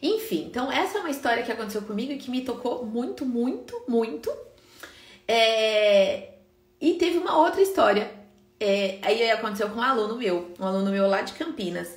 Enfim, 0.03 0.47
então 0.47 0.69
essa 0.69 0.97
é 0.97 0.99
uma 0.99 1.09
história 1.09 1.43
que 1.43 1.51
aconteceu 1.51 1.81
comigo 1.83 2.11
e 2.11 2.17
que 2.17 2.29
me 2.29 2.41
tocou 2.41 2.85
muito, 2.85 3.25
muito, 3.25 3.81
muito. 3.87 4.29
É... 5.25 6.33
E 6.81 6.95
teve 6.95 7.17
uma 7.17 7.37
outra 7.37 7.61
história. 7.61 8.11
É... 8.59 8.99
Aí 9.01 9.31
aconteceu 9.31 9.69
com 9.69 9.79
um 9.79 9.81
aluno 9.81 10.17
meu, 10.17 10.51
um 10.59 10.65
aluno 10.65 10.91
meu 10.91 11.07
lá 11.07 11.21
de 11.21 11.31
Campinas. 11.31 11.87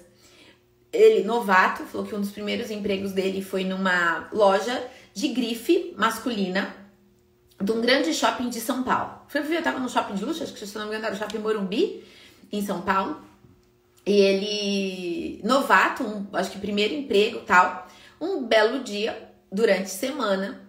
Ele, 0.92 1.24
novato, 1.24 1.82
falou 1.82 2.06
que 2.06 2.14
um 2.14 2.20
dos 2.20 2.30
primeiros 2.30 2.70
empregos 2.70 3.10
dele 3.10 3.42
foi 3.42 3.64
numa 3.64 4.28
loja 4.32 4.88
de 5.12 5.26
grife 5.28 5.92
masculina, 5.98 6.76
de 7.60 7.72
um 7.72 7.80
grande 7.80 8.14
shopping 8.14 8.48
de 8.48 8.60
São 8.60 8.84
Paulo. 8.84 9.22
Foi 9.26 9.40
eu 9.40 9.62
tava 9.64 9.80
no 9.80 9.88
shopping 9.88 10.14
de 10.14 10.24
luxo, 10.24 10.44
acho 10.44 10.52
que 10.52 10.64
se 10.64 10.78
não 10.78 10.84
me 10.84 10.90
engano 10.90 11.06
era 11.06 11.14
o 11.14 11.18
shopping 11.18 11.38
Morumbi, 11.38 12.04
em 12.52 12.64
São 12.64 12.82
Paulo. 12.82 13.20
E 14.06 14.12
ele, 14.12 15.40
novato, 15.42 16.04
um, 16.04 16.26
acho 16.32 16.52
que 16.52 16.58
primeiro 16.58 16.94
emprego 16.94 17.40
tal. 17.40 17.85
Um 18.20 18.44
belo 18.44 18.82
dia, 18.82 19.30
durante 19.50 19.90
semana, 19.90 20.62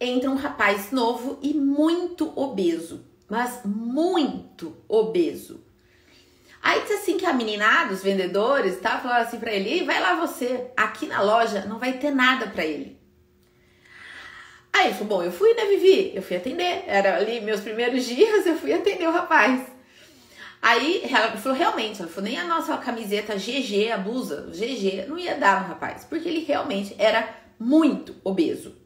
entra 0.00 0.30
um 0.30 0.36
rapaz 0.36 0.90
novo 0.90 1.38
e 1.42 1.54
muito 1.54 2.32
obeso, 2.38 3.04
mas 3.28 3.60
muito 3.64 4.76
obeso. 4.88 5.64
Aí 6.62 6.80
disse 6.82 6.92
assim 6.92 7.16
que 7.16 7.26
a 7.26 7.32
meninada, 7.32 7.92
os 7.92 8.02
vendedores, 8.02 8.78
tava 8.80 9.02
falando 9.02 9.22
assim 9.22 9.38
para 9.38 9.52
ele: 9.52 9.84
vai 9.84 10.00
lá 10.00 10.14
você, 10.14 10.70
aqui 10.76 11.06
na 11.06 11.20
loja 11.20 11.64
não 11.64 11.78
vai 11.78 11.94
ter 11.94 12.10
nada 12.10 12.46
para 12.46 12.64
ele. 12.64 13.00
Aí 14.72 14.86
ele 14.86 14.94
falou: 14.94 15.08
bom, 15.08 15.22
eu 15.24 15.32
fui, 15.32 15.52
né, 15.54 15.64
Vivi? 15.66 16.12
Eu 16.14 16.22
fui 16.22 16.36
atender. 16.36 16.84
Era 16.86 17.16
ali 17.16 17.40
meus 17.40 17.60
primeiros 17.60 18.04
dias, 18.06 18.46
eu 18.46 18.56
fui 18.56 18.72
atender 18.72 19.08
o 19.08 19.12
rapaz. 19.12 19.71
Aí 20.62 21.02
ela 21.04 21.36
falou: 21.36 21.58
realmente, 21.58 22.00
ela 22.00 22.10
falou: 22.10 22.30
nem 22.30 22.38
a 22.38 22.44
nossa 22.44 22.76
camiseta 22.78 23.34
GG, 23.34 23.90
a 23.90 23.98
blusa 23.98 24.48
GG, 24.52 25.06
não 25.08 25.18
ia 25.18 25.36
dar 25.36 25.62
no 25.62 25.68
rapaz, 25.68 26.04
porque 26.04 26.28
ele 26.28 26.44
realmente 26.44 26.94
era 26.98 27.28
muito 27.58 28.14
obeso. 28.24 28.76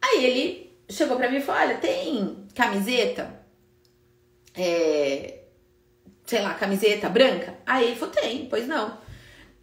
Aí 0.00 0.24
ele 0.24 0.78
chegou 0.88 1.16
para 1.16 1.30
mim 1.30 1.38
e 1.38 1.40
falou: 1.40 1.62
olha, 1.62 1.78
tem 1.78 2.46
camiseta? 2.54 3.42
É, 4.56 5.40
sei 6.26 6.42
lá, 6.42 6.54
camiseta 6.54 7.08
branca? 7.08 7.58
Aí 7.66 7.86
ele 7.86 7.96
falou: 7.96 8.14
tem, 8.14 8.46
pois 8.46 8.68
não 8.68 9.02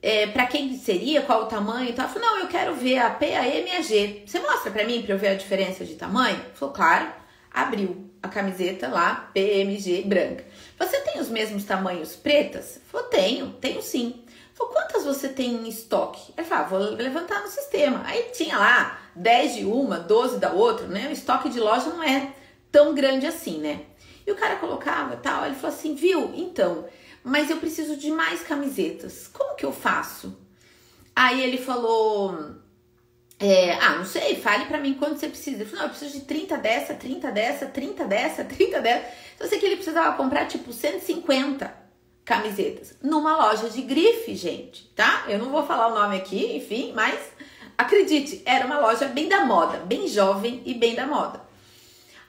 é, 0.01 0.25
para 0.27 0.47
quem 0.47 0.75
seria, 0.77 1.21
qual 1.21 1.43
o 1.43 1.45
tamanho 1.45 1.89
e 1.89 1.93
tal. 1.93 2.07
Eu 2.07 2.13
falei, 2.13 2.27
não, 2.27 2.39
eu 2.39 2.47
quero 2.47 2.73
ver 2.75 2.97
a 2.97 3.09
P, 3.11 3.35
a 3.35 3.47
M 3.47 3.69
e 3.69 3.75
a 3.75 3.81
G. 3.81 4.23
Você 4.25 4.39
mostra 4.39 4.71
para 4.71 4.83
mim 4.83 5.01
para 5.03 5.13
eu 5.13 5.19
ver 5.19 5.29
a 5.29 5.35
diferença 5.35 5.85
de 5.85 5.93
tamanho? 5.95 6.37
Ele 6.37 6.53
falou, 6.55 6.73
claro. 6.73 7.20
Abriu 7.53 8.09
a 8.23 8.27
camiseta 8.27 8.87
lá, 8.87 9.29
PMG 9.33 10.03
branca. 10.03 10.45
Você 10.77 10.99
tem 11.01 11.19
os 11.19 11.29
mesmos 11.29 11.63
tamanhos 11.63 12.15
pretas? 12.15 12.79
Falei, 12.87 13.07
tenho, 13.07 13.53
tenho 13.53 13.81
sim. 13.81 14.23
Falei, 14.53 14.73
quantas 14.73 15.03
você 15.03 15.27
tem 15.29 15.55
em 15.55 15.69
estoque? 15.69 16.33
Ele 16.37 16.47
falou, 16.47 16.65
ah, 16.65 16.67
vou 16.67 16.79
levantar 16.95 17.41
no 17.41 17.47
sistema. 17.47 18.03
Aí 18.05 18.29
tinha 18.33 18.57
lá 18.57 18.99
10 19.15 19.55
de 19.55 19.65
uma, 19.65 19.99
12 19.99 20.39
da 20.39 20.51
outra, 20.51 20.87
né? 20.87 21.07
O 21.09 21.11
estoque 21.11 21.49
de 21.49 21.59
loja 21.59 21.89
não 21.89 22.03
é 22.03 22.33
tão 22.71 22.93
grande 22.93 23.25
assim, 23.25 23.59
né? 23.59 23.81
E 24.25 24.31
o 24.31 24.35
cara 24.35 24.57
colocava 24.57 25.17
tal, 25.17 25.45
ele 25.45 25.55
falou 25.55 25.75
assim, 25.75 25.95
viu? 25.95 26.31
Então, 26.35 26.85
mas 27.23 27.49
eu 27.49 27.57
preciso 27.57 27.97
de 27.97 28.11
mais 28.11 28.41
camisetas. 28.41 29.27
Como 29.27 29.55
que 29.55 29.65
eu 29.65 29.71
faço? 29.73 30.37
Aí 31.15 31.41
ele 31.43 31.57
falou: 31.57 32.55
é, 33.41 33.73
Ah, 33.81 33.95
não 33.97 34.05
sei, 34.05 34.35
fale 34.35 34.65
para 34.65 34.79
mim 34.79 34.93
quanto 34.93 35.19
você 35.19 35.27
precisa. 35.27 35.63
Eu 35.63 35.65
falei: 35.65 35.79
Não, 35.79 35.85
eu 35.85 35.89
preciso 35.89 36.19
de 36.19 36.25
30 36.25 36.57
dessa, 36.57 36.93
30 36.93 37.31
dessa, 37.31 37.65
30 37.65 38.05
dessa, 38.05 38.43
30 38.45 38.81
dessa. 38.81 39.05
Eu 39.39 39.47
sei 39.47 39.59
que 39.59 39.65
ele 39.65 39.75
precisava 39.75 40.15
comprar 40.15 40.45
tipo 40.45 40.71
150 40.71 41.81
camisetas 42.23 42.95
numa 43.01 43.35
loja 43.35 43.69
de 43.69 43.81
grife, 43.81 44.35
gente, 44.35 44.87
tá? 44.95 45.25
Eu 45.27 45.39
não 45.39 45.49
vou 45.49 45.65
falar 45.65 45.87
o 45.87 45.95
nome 45.95 46.17
aqui, 46.17 46.55
enfim, 46.55 46.93
mas 46.95 47.19
acredite, 47.77 48.41
era 48.45 48.65
uma 48.65 48.79
loja 48.79 49.07
bem 49.07 49.27
da 49.27 49.45
moda, 49.45 49.79
bem 49.79 50.07
jovem 50.07 50.61
e 50.65 50.73
bem 50.73 50.95
da 50.95 51.07
moda. 51.07 51.41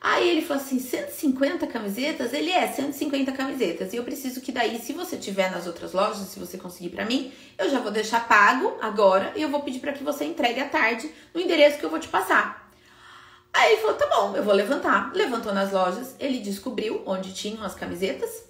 Aí 0.03 0.29
ele 0.29 0.43
falou 0.43 0.61
assim: 0.61 0.81
150 0.81 1.65
camisetas? 1.69 2.33
Ele 2.33 2.51
é 2.51 2.67
150 2.67 3.31
camisetas. 3.31 3.93
E 3.93 3.97
eu 3.97 4.03
preciso 4.03 4.41
que 4.41 4.51
daí, 4.51 4.81
se 4.81 4.93
você 4.93 5.17
tiver 5.17 5.49
nas 5.49 5.69
outras 5.69 5.93
lojas, 5.93 6.27
se 6.27 6.41
você 6.41 6.59
conseguir 6.59 6.89
para 6.89 7.05
mim, 7.05 7.33
eu 7.57 7.71
já 7.71 7.79
vou 7.79 7.93
deixar 7.93 8.27
pago 8.27 8.77
agora 8.81 9.33
e 9.37 9.43
eu 9.43 9.49
vou 9.49 9.61
pedir 9.61 9.79
para 9.79 9.93
que 9.93 10.03
você 10.03 10.25
entregue 10.25 10.59
à 10.59 10.69
tarde 10.69 11.09
no 11.33 11.41
endereço 11.41 11.79
que 11.79 11.85
eu 11.85 11.91
vou 11.91 12.01
te 12.01 12.09
passar. 12.09 12.69
Aí 13.53 13.75
ele 13.75 13.81
falou: 13.81 13.97
tá 13.97 14.09
bom, 14.09 14.37
eu 14.37 14.43
vou 14.43 14.53
levantar. 14.53 15.13
Levantou 15.15 15.55
nas 15.55 15.71
lojas, 15.71 16.17
ele 16.19 16.41
descobriu 16.41 17.05
onde 17.07 17.33
tinham 17.33 17.63
as 17.63 17.77
camisetas 17.77 18.45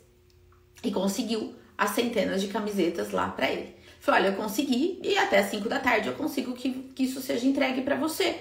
e 0.83 0.91
conseguiu 0.91 1.55
as 1.77 1.91
centenas 1.91 2.41
de 2.41 2.49
camisetas 2.49 3.11
lá 3.11 3.29
para 3.29 3.51
ele. 3.51 3.77
Falou: 4.01 4.23
olha, 4.23 4.29
eu 4.29 4.37
consegui 4.37 4.99
e 5.03 5.19
até 5.19 5.43
5 5.43 5.69
da 5.69 5.79
tarde 5.79 6.09
eu 6.09 6.15
consigo 6.15 6.55
que, 6.55 6.71
que 6.95 7.03
isso 7.03 7.21
seja 7.21 7.47
entregue 7.47 7.83
para 7.83 7.97
você 7.97 8.41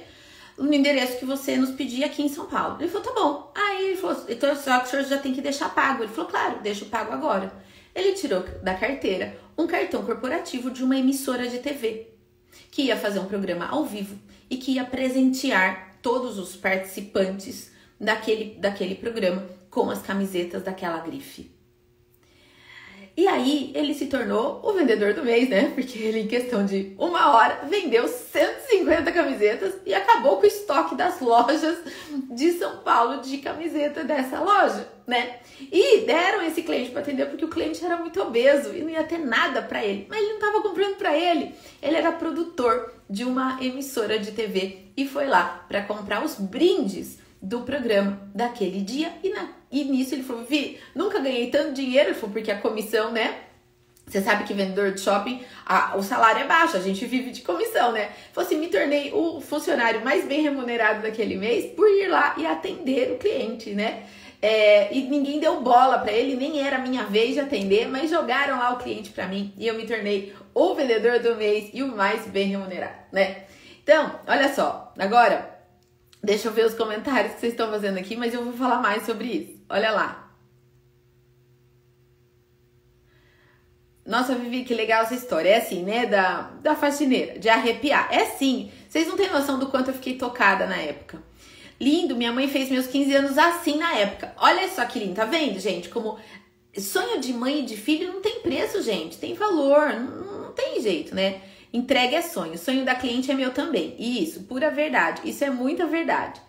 no 0.58 0.74
endereço 0.74 1.17
que 1.17 1.25
você 1.25 1.58
nos 1.58 1.72
pedir 1.72 2.03
aqui 2.03 2.22
em 2.22 2.29
São 2.29 2.46
Paulo. 2.46 2.77
Ele 2.79 2.89
falou, 2.89 3.08
tá 3.08 3.13
bom. 3.13 3.51
Aí 3.55 3.86
ele 3.88 3.98
falou, 3.98 4.25
então 4.29 4.55
só 4.55 4.79
que 4.79 4.88
o 4.88 4.89
senhor 4.89 5.05
já 5.05 5.17
tem 5.17 5.34
que 5.34 5.41
deixar 5.41 5.74
pago. 5.74 6.03
Ele 6.03 6.12
falou, 6.12 6.29
claro, 6.29 6.60
deixa 6.62 6.86
pago 6.86 7.12
agora. 7.12 7.51
Ele 7.93 8.13
tirou 8.13 8.41
da 8.63 8.74
carteira 8.74 9.38
um 9.58 9.67
cartão 9.67 10.03
corporativo 10.03 10.72
de 10.72 10.84
uma 10.84 10.98
emissora 10.98 11.48
de 11.48 11.60
TV, 11.60 12.08
que 12.70 12.84
ia 12.84 12.98
fazer 12.98 13.20
um 13.20 13.25
programa 13.25 13.67
ao 13.67 13.86
vivo 13.86 14.17
e 14.50 14.58
que 14.58 14.74
ia 14.74 14.86
presentear 14.86 15.98
todos 16.01 16.38
os 16.38 16.55
participantes 16.55 17.72
daquele, 18.00 18.55
daquele 18.60 18.96
programa 18.96 19.46
com 19.70 19.89
as 19.89 20.01
camisetas 20.01 20.63
daquela 20.63 21.00
grife. 21.00 21.51
E 23.15 23.27
aí 23.27 23.72
ele 23.75 23.94
se 23.94 24.06
tornou 24.06 24.62
o 24.63 24.72
vendedor 24.74 25.13
do 25.13 25.24
mês, 25.24 25.50
né? 25.50 25.72
Porque 25.75 26.00
ele, 26.00 26.22
em 26.22 26.27
questão 26.27 26.65
de 26.65 26.96
uma 26.98 27.36
hora, 27.36 27.65
vendeu 27.68 28.08
150 28.08 29.12
camisetas 29.12 29.75
e 29.86 29.94
acabou 29.94 30.38
com 30.38 30.44
o 30.44 30.48
estoque 30.48 30.96
das 30.96 31.20
lojas 31.20 31.77
de 32.32 32.53
São 32.53 32.77
Paulo 32.77 33.22
de 33.22 33.38
camiseta 33.39 34.03
dessa 34.03 34.39
loja, 34.39 34.88
né? 35.06 35.39
E 35.60 36.06
deram 36.06 36.41
esse 36.44 36.63
cliente 36.63 36.91
para 36.91 37.01
atender 37.01 37.25
porque 37.25 37.46
o 37.46 37.50
cliente 37.50 37.84
era 37.84 37.98
muito 37.98 38.22
obeso 38.22 38.74
e 38.74 38.82
não 38.82 38.89
ia 38.89 39.03
ter 39.03 39.18
nada 39.18 39.62
para 39.62 39.84
ele. 39.84 40.08
Mas 40.10 40.20
ele 40.20 40.30
não 40.30 40.39
estava 40.39 40.62
comprando 40.62 40.96
para 40.96 41.15
ele. 41.15 41.53
Ele 41.82 41.98
era 41.98 42.12
produtor 42.13 42.94
de 43.10 43.25
uma 43.25 43.62
emissora 43.62 44.18
de 44.18 44.32
TV 44.32 44.86
e 44.96 45.06
foi 45.06 45.27
lá 45.27 45.65
para 45.68 45.84
comprar 45.84 46.24
os 46.24 46.36
brindes 46.36 47.20
do 47.41 47.62
programa 47.62 48.22
daquele 48.34 48.82
dia 48.82 49.12
e, 49.24 49.30
na, 49.30 49.50
e 49.72 49.84
nisso 49.86 50.13
ele 50.13 50.24
falou, 50.24 50.44
Vi, 50.44 50.80
nunca 50.94 51.20
ganhei 51.20 51.50
tanto 51.50 51.74
dinheiro, 51.74 52.10
ele 52.10 52.16
falou, 52.16 52.34
porque 52.34 52.51
a 52.51 52.58
comissão, 52.58 53.12
né? 53.12 53.36
Você 54.06 54.20
sabe 54.20 54.44
que 54.44 54.54
vendedor 54.54 54.92
de 54.92 55.00
shopping, 55.00 55.42
a, 55.66 55.96
o 55.96 56.04
salário 56.04 56.42
é 56.42 56.48
baixo, 56.48 56.75
a 56.75 56.82
gente 56.82 57.06
vive 57.06 57.32
de 57.32 57.42
comissão, 57.42 57.94
né? 57.94 58.10
Falou 58.34 58.46
assim, 58.46 58.60
me 58.60 58.68
tornei 58.68 59.12
o 59.13 59.40
funcionário 59.40 60.04
mais 60.04 60.25
bem 60.25 60.42
remunerado 60.42 61.01
daquele 61.01 61.38
mês 61.38 61.72
por 61.74 61.88
ir 61.88 62.10
lá 62.10 62.36
e 62.38 62.46
atender 62.46 63.13
o 63.13 63.18
cliente, 63.18 63.72
né? 63.72 64.04
É, 64.42 64.94
e 64.94 65.04
ninguém 65.04 65.40
deu 65.40 65.62
bola 65.62 66.00
para 66.00 66.12
ele, 66.12 66.36
nem 66.36 66.66
era 66.66 66.80
minha 66.80 67.04
vez 67.04 67.36
de 67.36 67.40
atender, 67.40 67.88
mas 67.88 68.10
jogaram 68.10 68.58
lá 68.58 68.74
o 68.74 68.78
cliente 68.78 69.12
para 69.12 69.28
mim 69.28 69.54
e 69.56 69.68
eu 69.68 69.75
me 69.75 69.86
tornei 69.86 70.34
o 70.54 70.74
vendedor 70.74 71.20
do 71.20 71.36
mês 71.36 71.70
e 71.74 71.84
o 71.84 71.96
mais 71.96 72.25
bem 72.28 72.48
remunerado, 72.48 72.96
né? 73.12 73.44
Então, 73.84 74.20
olha 74.28 74.54
só, 74.54 74.92
agora 74.98 75.61
Deixa 76.24 76.48
eu 76.48 76.54
ver 76.54 76.66
os 76.66 76.75
comentários 76.75 77.34
que 77.34 77.40
vocês 77.40 77.54
estão 77.54 77.70
fazendo 77.70 77.98
aqui, 77.98 78.16
mas 78.16 78.34
eu 78.34 78.44
vou 78.44 78.54
falar 78.54 78.80
mais 78.80 79.06
sobre 79.06 79.28
isso. 79.28 79.66
Olha 79.70 79.92
lá. 79.92 80.32
Nossa, 84.06 84.36
Vivi, 84.36 84.63
que 84.63 84.74
legal 84.74 85.04
essa 85.04 85.16
história. 85.16 85.50
É 85.50 85.58
assim, 85.58 85.84
né? 85.84 86.06
Da, 86.06 86.51
da 86.62 86.75
faxineira, 86.75 87.40
de 87.40 87.50
arrepiar. 87.50 88.08
É 88.12 88.25
sim. 88.25 88.72
Vocês 88.88 89.08
não 89.08 89.16
têm 89.16 89.32
noção 89.32 89.58
do 89.58 89.68
quanto 89.68 89.90
eu 89.90 89.94
fiquei 89.94 90.16
tocada 90.16 90.66
na 90.68 90.75
época. 90.75 91.22
Lindo, 91.80 92.16
minha 92.16 92.32
mãe 92.32 92.48
fez 92.48 92.70
meus 92.70 92.86
15 92.86 93.16
anos 93.16 93.38
assim 93.38 93.78
na 93.78 93.96
época. 93.96 94.34
Olha 94.38 94.68
só 94.70 94.86
que 94.86 95.00
lindo, 95.00 95.16
tá 95.16 95.25
vendo, 95.25 95.60
gente? 95.60 95.90
Como 95.90 96.20
sonho 96.78 97.20
de 97.20 97.34
mãe 97.34 97.60
e 97.60 97.66
de 97.66 97.75
filho 97.75 98.13
não 98.13 98.22
tem 98.22 98.42
preço, 98.42 98.84
gente. 98.84 99.18
Tem 99.18 99.34
valor, 99.34 99.94
não, 99.94 100.42
não 100.42 100.51
tem 100.51 100.80
jeito, 100.82 101.16
né? 101.16 101.42
Entregue 101.74 102.16
é 102.16 102.22
sonho. 102.22 102.54
O 102.54 102.58
sonho 102.58 102.84
da 102.84 102.96
cliente 102.96 103.32
é 103.32 103.34
meu 103.34 103.51
também. 103.51 103.96
Isso, 103.98 104.42
pura 104.42 104.70
verdade. 104.70 105.22
Isso 105.30 105.44
é 105.44 105.50
muita 105.50 105.86
verdade. 105.86 106.42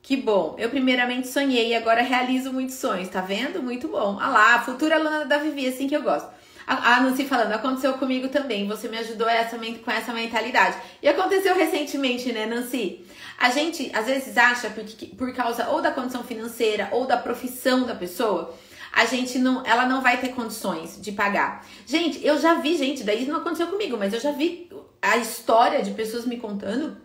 Que 0.00 0.16
bom. 0.16 0.54
Eu 0.56 0.70
primeiramente 0.70 1.26
sonhei 1.26 1.70
e 1.70 1.74
agora 1.74 2.00
realizo 2.00 2.52
muitos 2.52 2.76
sonhos, 2.76 3.08
tá 3.08 3.20
vendo? 3.20 3.60
Muito 3.60 3.88
bom. 3.88 4.18
Ah 4.20 4.28
lá, 4.28 4.62
futura 4.62 4.96
aluna 4.96 5.24
da 5.24 5.38
Vivi, 5.38 5.66
assim 5.66 5.88
que 5.88 5.96
eu 5.96 6.02
gosto. 6.02 6.30
A 6.64 7.00
Nancy 7.00 7.24
falando, 7.24 7.52
aconteceu 7.52 7.94
comigo 7.94 8.28
também. 8.28 8.66
Você 8.66 8.88
me 8.88 8.98
ajudou 8.98 9.28
essa, 9.28 9.56
com 9.56 9.90
essa 9.90 10.12
mentalidade. 10.12 10.76
E 11.00 11.08
aconteceu 11.08 11.54
recentemente, 11.54 12.32
né, 12.32 12.44
Nancy? 12.46 13.04
A 13.38 13.50
gente 13.50 13.90
às 13.94 14.06
vezes 14.06 14.36
acha 14.36 14.70
porque, 14.70 15.06
por 15.06 15.32
causa 15.32 15.68
ou 15.68 15.80
da 15.80 15.92
condição 15.92 16.24
financeira 16.24 16.88
ou 16.90 17.06
da 17.06 17.16
profissão 17.16 17.84
da 17.84 17.94
pessoa 17.94 18.52
a 18.92 19.04
gente 19.04 19.38
não, 19.38 19.64
ela 19.64 19.86
não 19.86 20.02
vai 20.02 20.18
ter 20.18 20.30
condições 20.30 21.00
de 21.00 21.12
pagar. 21.12 21.66
Gente, 21.86 22.24
eu 22.24 22.38
já 22.38 22.54
vi, 22.54 22.76
gente, 22.76 23.04
daí 23.04 23.26
não 23.26 23.36
aconteceu 23.36 23.66
comigo, 23.66 23.96
mas 23.96 24.12
eu 24.12 24.20
já 24.20 24.32
vi 24.32 24.70
a 25.00 25.16
história 25.16 25.82
de 25.82 25.92
pessoas 25.92 26.26
me 26.26 26.38
contando 26.38 26.96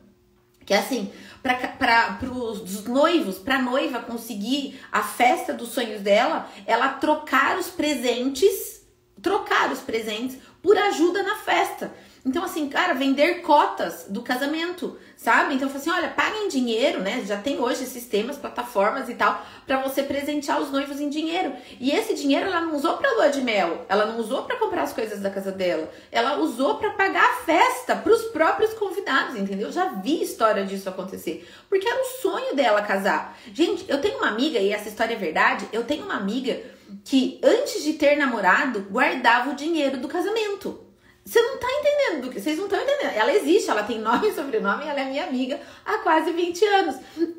que 0.65 0.73
assim, 0.73 1.11
para 1.41 2.19
os 2.31 2.85
noivos, 2.85 3.37
para 3.37 3.61
noiva 3.61 3.99
conseguir 3.99 4.79
a 4.91 5.01
festa 5.01 5.53
dos 5.53 5.69
sonhos 5.69 6.01
dela, 6.01 6.49
ela 6.65 6.89
trocar 6.89 7.57
os 7.57 7.67
presentes, 7.67 8.80
trocar 9.21 9.71
os 9.71 9.79
presentes 9.79 10.37
por 10.61 10.77
ajuda 10.77 11.23
na 11.23 11.35
festa. 11.37 11.91
Então, 12.23 12.43
assim, 12.43 12.69
cara, 12.69 12.93
vender 12.93 13.41
cotas 13.41 14.05
do 14.07 14.21
casamento, 14.21 14.95
sabe? 15.17 15.55
Então, 15.55 15.67
assim: 15.67 15.89
olha, 15.89 16.09
paguem 16.09 16.49
dinheiro, 16.49 16.99
né? 16.99 17.23
Já 17.25 17.37
tem 17.37 17.59
hoje 17.59 17.83
sistemas, 17.85 18.37
plataformas 18.37 19.09
e 19.09 19.15
tal, 19.15 19.43
para 19.65 19.81
você 19.81 20.03
presentear 20.03 20.61
os 20.61 20.69
noivos 20.71 21.01
em 21.01 21.09
dinheiro. 21.09 21.53
E 21.79 21.89
esse 21.89 22.13
dinheiro 22.13 22.45
ela 22.45 22.61
não 22.61 22.75
usou 22.75 22.97
pra 22.97 23.11
lua 23.13 23.29
de 23.29 23.41
mel, 23.41 23.87
ela 23.89 24.05
não 24.05 24.19
usou 24.19 24.43
para 24.43 24.57
comprar 24.57 24.83
as 24.83 24.93
coisas 24.93 25.19
da 25.19 25.31
casa 25.31 25.51
dela, 25.51 25.91
ela 26.11 26.37
usou 26.37 26.75
para 26.75 26.91
pagar 26.91 27.23
a 27.23 27.43
festa 27.43 27.95
pros 27.95 28.21
próprios 28.25 28.71
convidados, 28.75 29.35
entendeu? 29.35 29.71
Já 29.71 29.85
vi 29.85 30.21
história 30.21 30.63
disso 30.63 30.89
acontecer, 30.89 31.49
porque 31.67 31.89
era 31.89 32.01
o 32.01 32.21
sonho 32.21 32.55
dela 32.55 32.83
casar. 32.83 33.35
Gente, 33.51 33.83
eu 33.87 33.99
tenho 33.99 34.19
uma 34.19 34.27
amiga, 34.27 34.59
e 34.59 34.71
essa 34.71 34.89
história 34.89 35.15
é 35.15 35.17
verdade, 35.17 35.67
eu 35.73 35.83
tenho 35.83 36.03
uma 36.03 36.17
amiga 36.17 36.61
que 37.03 37.39
antes 37.43 37.83
de 37.83 37.93
ter 37.93 38.15
namorado 38.15 38.81
guardava 38.89 39.51
o 39.51 39.55
dinheiro 39.55 39.97
do 39.97 40.07
casamento. 40.07 40.91
Você 41.23 41.39
não 41.39 41.57
tá 41.57 41.67
entendendo 41.69 42.23
do 42.23 42.29
que. 42.31 42.41
Vocês 42.41 42.57
não 42.57 42.65
estão 42.65 42.81
entendendo. 42.81 43.15
Ela 43.15 43.33
existe, 43.33 43.69
ela 43.69 43.83
tem 43.83 43.99
nome 43.99 44.27
e 44.27 44.33
sobrenome, 44.33 44.87
ela 44.87 45.01
é 45.01 45.05
minha 45.05 45.23
amiga 45.23 45.59
há 45.85 45.99
quase 45.99 46.31
20 46.31 46.65
anos. 46.65 46.95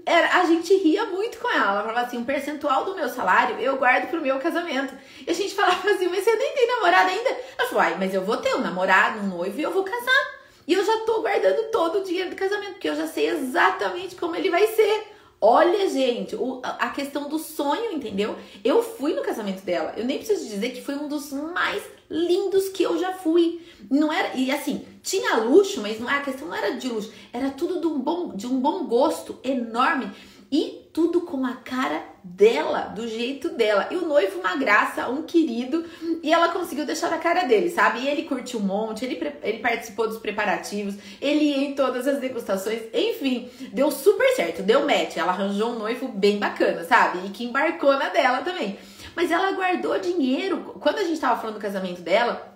Era, 0.06 0.40
a 0.40 0.46
gente 0.46 0.74
ria 0.76 1.04
muito 1.06 1.38
com 1.38 1.50
ela. 1.50 1.72
Ela 1.72 1.82
falava 1.82 2.06
assim: 2.06 2.18
um 2.18 2.24
percentual 2.24 2.84
do 2.84 2.94
meu 2.94 3.08
salário 3.08 3.58
eu 3.58 3.76
guardo 3.76 4.08
pro 4.08 4.22
meu 4.22 4.38
casamento. 4.38 4.94
E 5.26 5.30
a 5.30 5.34
gente 5.34 5.52
falava 5.54 5.90
assim: 5.90 6.08
mas 6.08 6.24
você 6.24 6.34
nem 6.36 6.54
tem 6.54 6.68
namorado 6.68 7.10
ainda? 7.10 7.30
Ela 7.58 7.68
falou: 7.68 7.82
ai, 7.82 7.96
mas 7.98 8.14
eu 8.14 8.22
vou 8.22 8.36
ter 8.36 8.54
um 8.54 8.60
namorado, 8.60 9.18
um 9.18 9.28
noivo 9.28 9.58
e 9.58 9.62
eu 9.62 9.72
vou 9.72 9.82
casar. 9.82 10.42
E 10.66 10.74
eu 10.74 10.84
já 10.84 10.98
tô 10.98 11.20
guardando 11.20 11.70
todo 11.72 11.98
o 11.98 12.04
dinheiro 12.04 12.30
do 12.30 12.36
casamento, 12.36 12.74
porque 12.74 12.88
eu 12.88 12.94
já 12.94 13.08
sei 13.08 13.30
exatamente 13.30 14.14
como 14.14 14.36
ele 14.36 14.48
vai 14.48 14.66
ser. 14.68 15.12
Olha, 15.44 15.90
gente, 15.90 16.36
o, 16.36 16.60
a 16.62 16.90
questão 16.90 17.28
do 17.28 17.36
sonho, 17.36 17.92
entendeu? 17.92 18.36
Eu 18.62 18.80
fui 18.80 19.12
no 19.12 19.22
casamento 19.22 19.64
dela. 19.64 19.92
Eu 19.96 20.04
nem 20.04 20.18
preciso 20.18 20.48
dizer 20.48 20.70
que 20.70 20.80
foi 20.80 20.94
um 20.94 21.08
dos 21.08 21.32
mais 21.32 21.82
lindos 22.08 22.68
que 22.68 22.84
eu 22.84 22.96
já 22.96 23.12
fui. 23.12 23.60
Não 23.90 24.12
era 24.12 24.36
e 24.36 24.52
assim 24.52 24.86
tinha 25.02 25.38
luxo, 25.38 25.80
mas 25.80 25.98
não 25.98 26.08
a 26.08 26.20
questão 26.20 26.46
não 26.46 26.54
era 26.54 26.76
de 26.76 26.88
luxo. 26.88 27.12
Era 27.32 27.50
tudo 27.50 27.80
de 27.80 27.86
um 27.88 27.98
bom, 27.98 28.36
de 28.36 28.46
um 28.46 28.60
bom 28.60 28.84
gosto 28.84 29.36
enorme 29.42 30.12
e 30.50 30.81
tudo 30.92 31.22
com 31.22 31.44
a 31.46 31.54
cara 31.54 32.02
dela, 32.22 32.82
do 32.82 33.08
jeito 33.08 33.48
dela. 33.48 33.88
E 33.90 33.96
o 33.96 34.06
noivo, 34.06 34.40
uma 34.40 34.56
graça, 34.56 35.08
um 35.08 35.22
querido, 35.22 35.84
e 36.22 36.32
ela 36.32 36.50
conseguiu 36.50 36.84
deixar 36.84 37.12
a 37.12 37.18
cara 37.18 37.44
dele, 37.44 37.70
sabe? 37.70 38.00
E 38.00 38.08
ele 38.08 38.24
curtiu 38.24 38.60
um 38.60 38.62
monte, 38.62 39.04
ele, 39.04 39.18
ele 39.42 39.58
participou 39.58 40.06
dos 40.06 40.18
preparativos, 40.18 40.94
ele 41.20 41.44
ia 41.46 41.64
em 41.64 41.74
todas 41.74 42.06
as 42.06 42.20
degustações, 42.20 42.82
enfim, 42.92 43.50
deu 43.72 43.90
super 43.90 44.28
certo, 44.36 44.62
deu 44.62 44.86
match. 44.86 45.16
Ela 45.16 45.32
arranjou 45.32 45.70
um 45.70 45.78
noivo 45.78 46.08
bem 46.08 46.38
bacana, 46.38 46.84
sabe? 46.84 47.26
E 47.26 47.30
que 47.30 47.44
embarcou 47.44 47.94
na 47.98 48.10
dela 48.10 48.42
também. 48.42 48.78
Mas 49.16 49.30
ela 49.30 49.52
guardou 49.52 49.98
dinheiro. 49.98 50.76
Quando 50.80 50.98
a 50.98 51.04
gente 51.04 51.20
tava 51.20 51.40
falando 51.40 51.56
do 51.56 51.60
casamento 51.60 52.02
dela, 52.02 52.51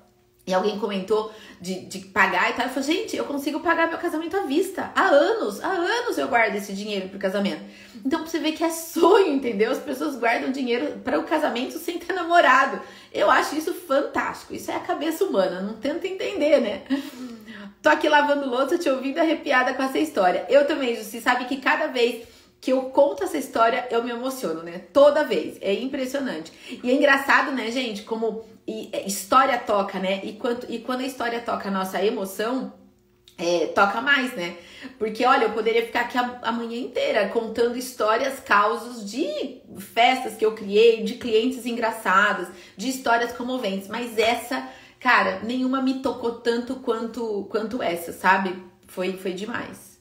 e 0.47 0.55
alguém 0.55 0.79
comentou 0.79 1.33
de, 1.61 1.87
de 1.87 1.99
pagar 1.99 2.51
e 2.51 2.53
tal. 2.53 2.67
Eu 2.67 2.73
falei, 2.73 2.89
gente, 2.89 3.17
eu 3.17 3.25
consigo 3.25 3.61
pagar 3.61 3.89
meu 3.89 3.99
casamento 3.99 4.37
à 4.37 4.43
vista. 4.43 4.93
Há 4.95 5.07
anos, 5.07 5.63
há 5.63 5.69
anos 5.69 6.17
eu 6.17 6.29
guardo 6.29 6.55
esse 6.55 6.73
dinheiro 6.73 7.09
pro 7.09 7.19
casamento. 7.19 7.63
Então, 8.05 8.21
pra 8.21 8.29
você 8.29 8.39
ver 8.39 8.53
que 8.53 8.63
é 8.63 8.71
sonho, 8.71 9.33
entendeu? 9.33 9.73
As 9.73 9.79
pessoas 9.79 10.17
guardam 10.17 10.53
dinheiro 10.53 11.01
para 11.03 11.19
o 11.19 11.25
casamento 11.25 11.79
sem 11.79 11.99
ter 11.99 12.13
namorado. 12.13 12.81
Eu 13.13 13.29
acho 13.29 13.57
isso 13.57 13.75
fantástico. 13.75 14.55
Isso 14.55 14.71
é 14.71 14.77
a 14.77 14.81
cabeça 14.81 15.25
humana. 15.25 15.61
Não 15.61 15.75
tenta 15.75 16.07
entender, 16.07 16.61
né? 16.61 16.83
Tô 17.83 17.89
aqui 17.89 18.09
lavando 18.09 18.49
louça, 18.49 18.79
te 18.79 18.89
ouvindo 18.89 19.19
arrepiada 19.19 19.75
com 19.75 19.83
essa 19.83 19.99
história. 19.99 20.47
Eu 20.49 20.67
também, 20.67 20.95
Jussi, 20.95 21.21
sabe 21.21 21.47
que 21.47 21.57
cada 21.57 21.89
vez 21.89 22.27
que 22.61 22.73
eu 22.73 22.83
conto 22.85 23.25
essa 23.25 23.39
história, 23.39 23.87
eu 23.91 24.03
me 24.03 24.11
emociono, 24.11 24.63
né? 24.63 24.83
Toda 24.93 25.25
vez. 25.25 25.59
É 25.61 25.73
impressionante. 25.73 26.53
E 26.83 26.91
é 26.91 26.95
engraçado, 26.95 27.53
né, 27.53 27.71
gente, 27.71 28.03
como 28.03 28.45
é, 28.67 29.07
história 29.07 29.59
toca, 29.59 29.99
né? 29.99 30.21
E, 30.25 30.33
quanto, 30.33 30.67
e 30.71 30.81
quando 30.81 31.01
a 31.01 31.07
história 31.07 31.41
toca 31.41 31.69
a 31.69 31.73
nossa 31.73 32.05
emoção, 32.05 32.73
é, 33.39 33.67
toca 33.67 34.01
mais, 34.01 34.33
né? 34.35 34.57
Porque, 34.99 35.25
olha, 35.25 35.45
eu 35.45 35.53
poderia 35.53 35.85
ficar 35.85 36.01
aqui 36.01 36.17
a, 36.19 36.39
a 36.43 36.53
manhã 36.53 36.79
inteira 36.79 37.29
contando 37.29 37.77
histórias, 37.77 38.41
causos 38.41 39.09
de 39.09 39.61
festas 39.79 40.35
que 40.35 40.45
eu 40.45 40.53
criei, 40.53 41.05
de 41.05 41.15
clientes 41.15 41.67
engraçados, 41.67 42.49
de 42.77 42.89
histórias 42.89 43.33
comoventes. 43.33 43.89
Mas 43.89 44.19
essa, 44.19 44.69
cara, 44.99 45.41
nenhuma 45.45 45.83
me 45.83 46.01
tocou 46.01 46.41
tanto 46.41 46.77
quanto, 46.77 47.47
quanto 47.51 47.83
essa, 47.83 48.13
sabe? 48.13 48.57
Foi, 48.87 49.17
foi 49.19 49.33
demais. 49.33 49.96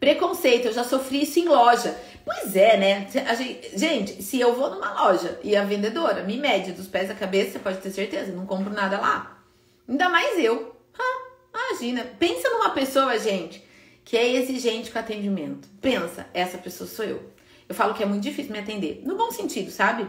Preconceito, 0.00 0.66
eu 0.66 0.72
já 0.72 0.84
sofri 0.84 1.22
isso 1.22 1.38
em 1.38 1.48
loja. 1.48 1.96
Pois 2.24 2.54
é, 2.54 2.76
né? 2.76 3.06
Gente, 3.36 3.78
gente, 3.78 4.22
se 4.22 4.38
eu 4.38 4.54
vou 4.54 4.70
numa 4.70 5.02
loja 5.02 5.40
e 5.42 5.56
a 5.56 5.64
vendedora 5.64 6.22
me 6.22 6.36
mede 6.36 6.72
dos 6.72 6.86
pés 6.86 7.10
à 7.10 7.14
cabeça, 7.14 7.52
você 7.52 7.58
pode 7.58 7.78
ter 7.78 7.90
certeza, 7.90 8.32
não 8.32 8.46
compro 8.46 8.72
nada 8.72 9.00
lá. 9.00 9.42
Ainda 9.88 10.08
mais 10.08 10.38
eu. 10.38 10.76
Ah, 10.98 11.70
imagina. 11.70 12.04
Pensa 12.18 12.50
numa 12.50 12.70
pessoa, 12.70 13.18
gente, 13.18 13.64
que 14.04 14.16
é 14.16 14.36
exigente 14.36 14.90
com 14.90 14.98
atendimento. 14.98 15.68
Pensa, 15.80 16.26
essa 16.34 16.58
pessoa 16.58 16.88
sou 16.88 17.04
eu. 17.04 17.32
Eu 17.68 17.74
falo 17.74 17.94
que 17.94 18.02
é 18.02 18.06
muito 18.06 18.22
difícil 18.22 18.52
me 18.52 18.58
atender. 18.58 19.02
No 19.04 19.16
bom 19.16 19.30
sentido, 19.30 19.70
sabe? 19.70 20.06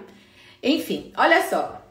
Enfim, 0.62 1.12
olha 1.16 1.48
só. 1.50 1.82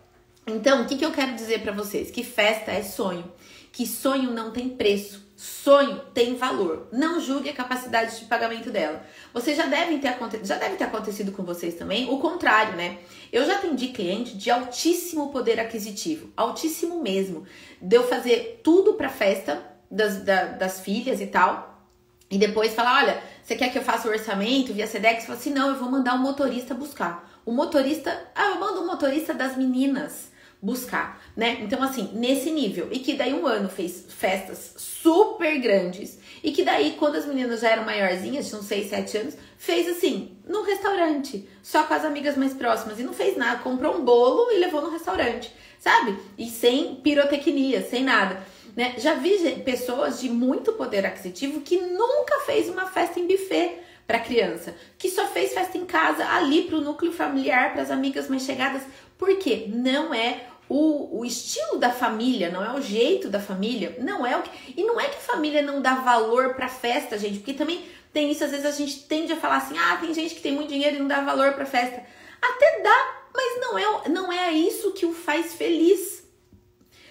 Então, 0.46 0.82
o 0.82 0.86
que, 0.86 0.96
que 0.96 1.04
eu 1.04 1.12
quero 1.12 1.34
dizer 1.34 1.60
para 1.60 1.72
vocês? 1.72 2.10
Que 2.10 2.22
festa 2.22 2.70
é 2.70 2.82
sonho. 2.82 3.30
Que 3.72 3.86
sonho 3.86 4.30
não 4.30 4.50
tem 4.50 4.68
preço. 4.68 5.27
Sonho 5.40 6.00
tem 6.12 6.34
valor. 6.34 6.88
Não 6.90 7.20
julgue 7.20 7.48
a 7.48 7.52
capacidade 7.52 8.18
de 8.18 8.24
pagamento 8.24 8.72
dela. 8.72 9.06
Você 9.32 9.54
já 9.54 9.66
deve 9.66 9.98
ter 9.98 10.12
já 10.42 10.56
deve 10.56 10.74
ter 10.74 10.82
acontecido 10.82 11.30
com 11.30 11.44
vocês 11.44 11.76
também 11.76 12.10
o 12.12 12.18
contrário, 12.18 12.74
né? 12.74 12.98
Eu 13.32 13.46
já 13.46 13.54
atendi 13.54 13.90
cliente 13.90 14.36
de 14.36 14.50
altíssimo 14.50 15.30
poder 15.30 15.60
aquisitivo, 15.60 16.32
altíssimo 16.36 17.00
mesmo. 17.00 17.46
Deu 17.80 18.02
de 18.02 18.08
fazer 18.08 18.60
tudo 18.64 18.94
para 18.94 19.08
festa 19.08 19.62
das, 19.88 20.24
da, 20.24 20.46
das 20.46 20.80
filhas 20.80 21.20
e 21.20 21.28
tal. 21.28 21.86
E 22.28 22.36
depois 22.36 22.74
falar, 22.74 23.04
olha, 23.04 23.22
você 23.40 23.54
quer 23.54 23.70
que 23.70 23.78
eu 23.78 23.82
faça 23.84 24.08
o 24.08 24.10
orçamento 24.10 24.74
via 24.74 24.88
Sedex? 24.88 25.24
Fala 25.24 25.38
assim, 25.38 25.50
não, 25.50 25.68
eu 25.68 25.76
vou 25.76 25.88
mandar 25.88 26.14
o 26.14 26.16
um 26.16 26.22
motorista 26.22 26.74
buscar. 26.74 27.40
O 27.46 27.52
motorista, 27.52 28.28
ah, 28.34 28.48
eu 28.48 28.58
mando 28.58 28.80
o 28.80 28.82
um 28.82 28.86
motorista 28.88 29.32
das 29.32 29.56
meninas 29.56 30.32
buscar, 30.60 31.22
né? 31.36 31.58
Então, 31.62 31.82
assim, 31.82 32.10
nesse 32.14 32.50
nível. 32.50 32.88
E 32.90 32.98
que 32.98 33.14
daí 33.14 33.32
um 33.32 33.46
ano 33.46 33.68
fez 33.68 34.06
festas 34.08 34.74
super 34.76 35.58
grandes. 35.58 36.18
E 36.42 36.52
que 36.52 36.64
daí, 36.64 36.96
quando 36.98 37.16
as 37.16 37.26
meninas 37.26 37.60
já 37.60 37.70
eram 37.70 37.84
maiorzinhas, 37.84 38.48
tinham 38.48 38.62
6, 38.62 38.90
7 38.90 39.18
anos, 39.18 39.36
fez 39.56 39.88
assim, 39.88 40.36
no 40.46 40.62
restaurante, 40.62 41.48
só 41.62 41.84
com 41.84 41.94
as 41.94 42.04
amigas 42.04 42.36
mais 42.36 42.52
próximas. 42.52 42.98
E 42.98 43.04
não 43.04 43.12
fez 43.12 43.36
nada, 43.36 43.62
comprou 43.62 43.96
um 43.96 44.04
bolo 44.04 44.50
e 44.50 44.58
levou 44.58 44.82
no 44.82 44.90
restaurante, 44.90 45.52
sabe? 45.78 46.16
E 46.36 46.48
sem 46.48 46.96
pirotecnia, 46.96 47.82
sem 47.82 48.02
nada. 48.02 48.42
Né? 48.76 48.94
Já 48.98 49.14
vi 49.14 49.36
pessoas 49.64 50.20
de 50.20 50.28
muito 50.28 50.72
poder 50.72 51.04
aquisitivo 51.04 51.60
que 51.60 51.76
nunca 51.76 52.40
fez 52.46 52.68
uma 52.68 52.86
festa 52.86 53.18
em 53.18 53.26
buffet 53.26 53.80
para 54.06 54.20
criança, 54.20 54.74
que 54.96 55.10
só 55.10 55.26
fez 55.26 55.52
festa 55.52 55.76
em 55.76 55.84
casa, 55.84 56.24
ali 56.26 56.62
para 56.62 56.78
o 56.78 56.80
núcleo 56.80 57.12
familiar, 57.12 57.74
para 57.74 57.82
as 57.82 57.90
amigas 57.90 58.26
mais 58.26 58.42
chegadas, 58.42 58.82
porque 59.18 59.66
não 59.68 60.14
é 60.14 60.46
o, 60.68 61.20
o 61.20 61.24
estilo 61.24 61.78
da 61.78 61.90
família, 61.90 62.50
não 62.50 62.64
é 62.64 62.72
o 62.72 62.80
jeito 62.80 63.28
da 63.28 63.40
família, 63.40 63.96
não 64.00 64.26
é 64.26 64.36
o 64.36 64.42
que. 64.42 64.74
E 64.76 64.84
não 64.84 65.00
é 65.00 65.08
que 65.08 65.16
a 65.16 65.32
família 65.32 65.60
não 65.60 65.82
dá 65.82 65.96
valor 65.96 66.54
pra 66.54 66.68
festa, 66.68 67.18
gente, 67.18 67.38
porque 67.38 67.54
também 67.54 67.84
tem 68.12 68.30
isso, 68.30 68.44
às 68.44 68.50
vezes 68.50 68.66
a 68.66 68.70
gente 68.70 69.02
tende 69.02 69.32
a 69.32 69.36
falar 69.36 69.56
assim: 69.56 69.76
ah, 69.76 69.96
tem 69.96 70.14
gente 70.14 70.34
que 70.34 70.40
tem 70.40 70.52
muito 70.52 70.68
dinheiro 70.68 70.96
e 70.96 70.98
não 71.00 71.08
dá 71.08 71.20
valor 71.20 71.54
pra 71.54 71.66
festa. 71.66 72.02
Até 72.40 72.82
dá, 72.82 73.16
mas 73.34 73.60
não 73.60 73.78
é, 73.78 74.08
não 74.08 74.32
é 74.32 74.52
isso 74.52 74.92
que 74.92 75.04
o 75.06 75.12
faz 75.12 75.54
feliz. 75.54 76.26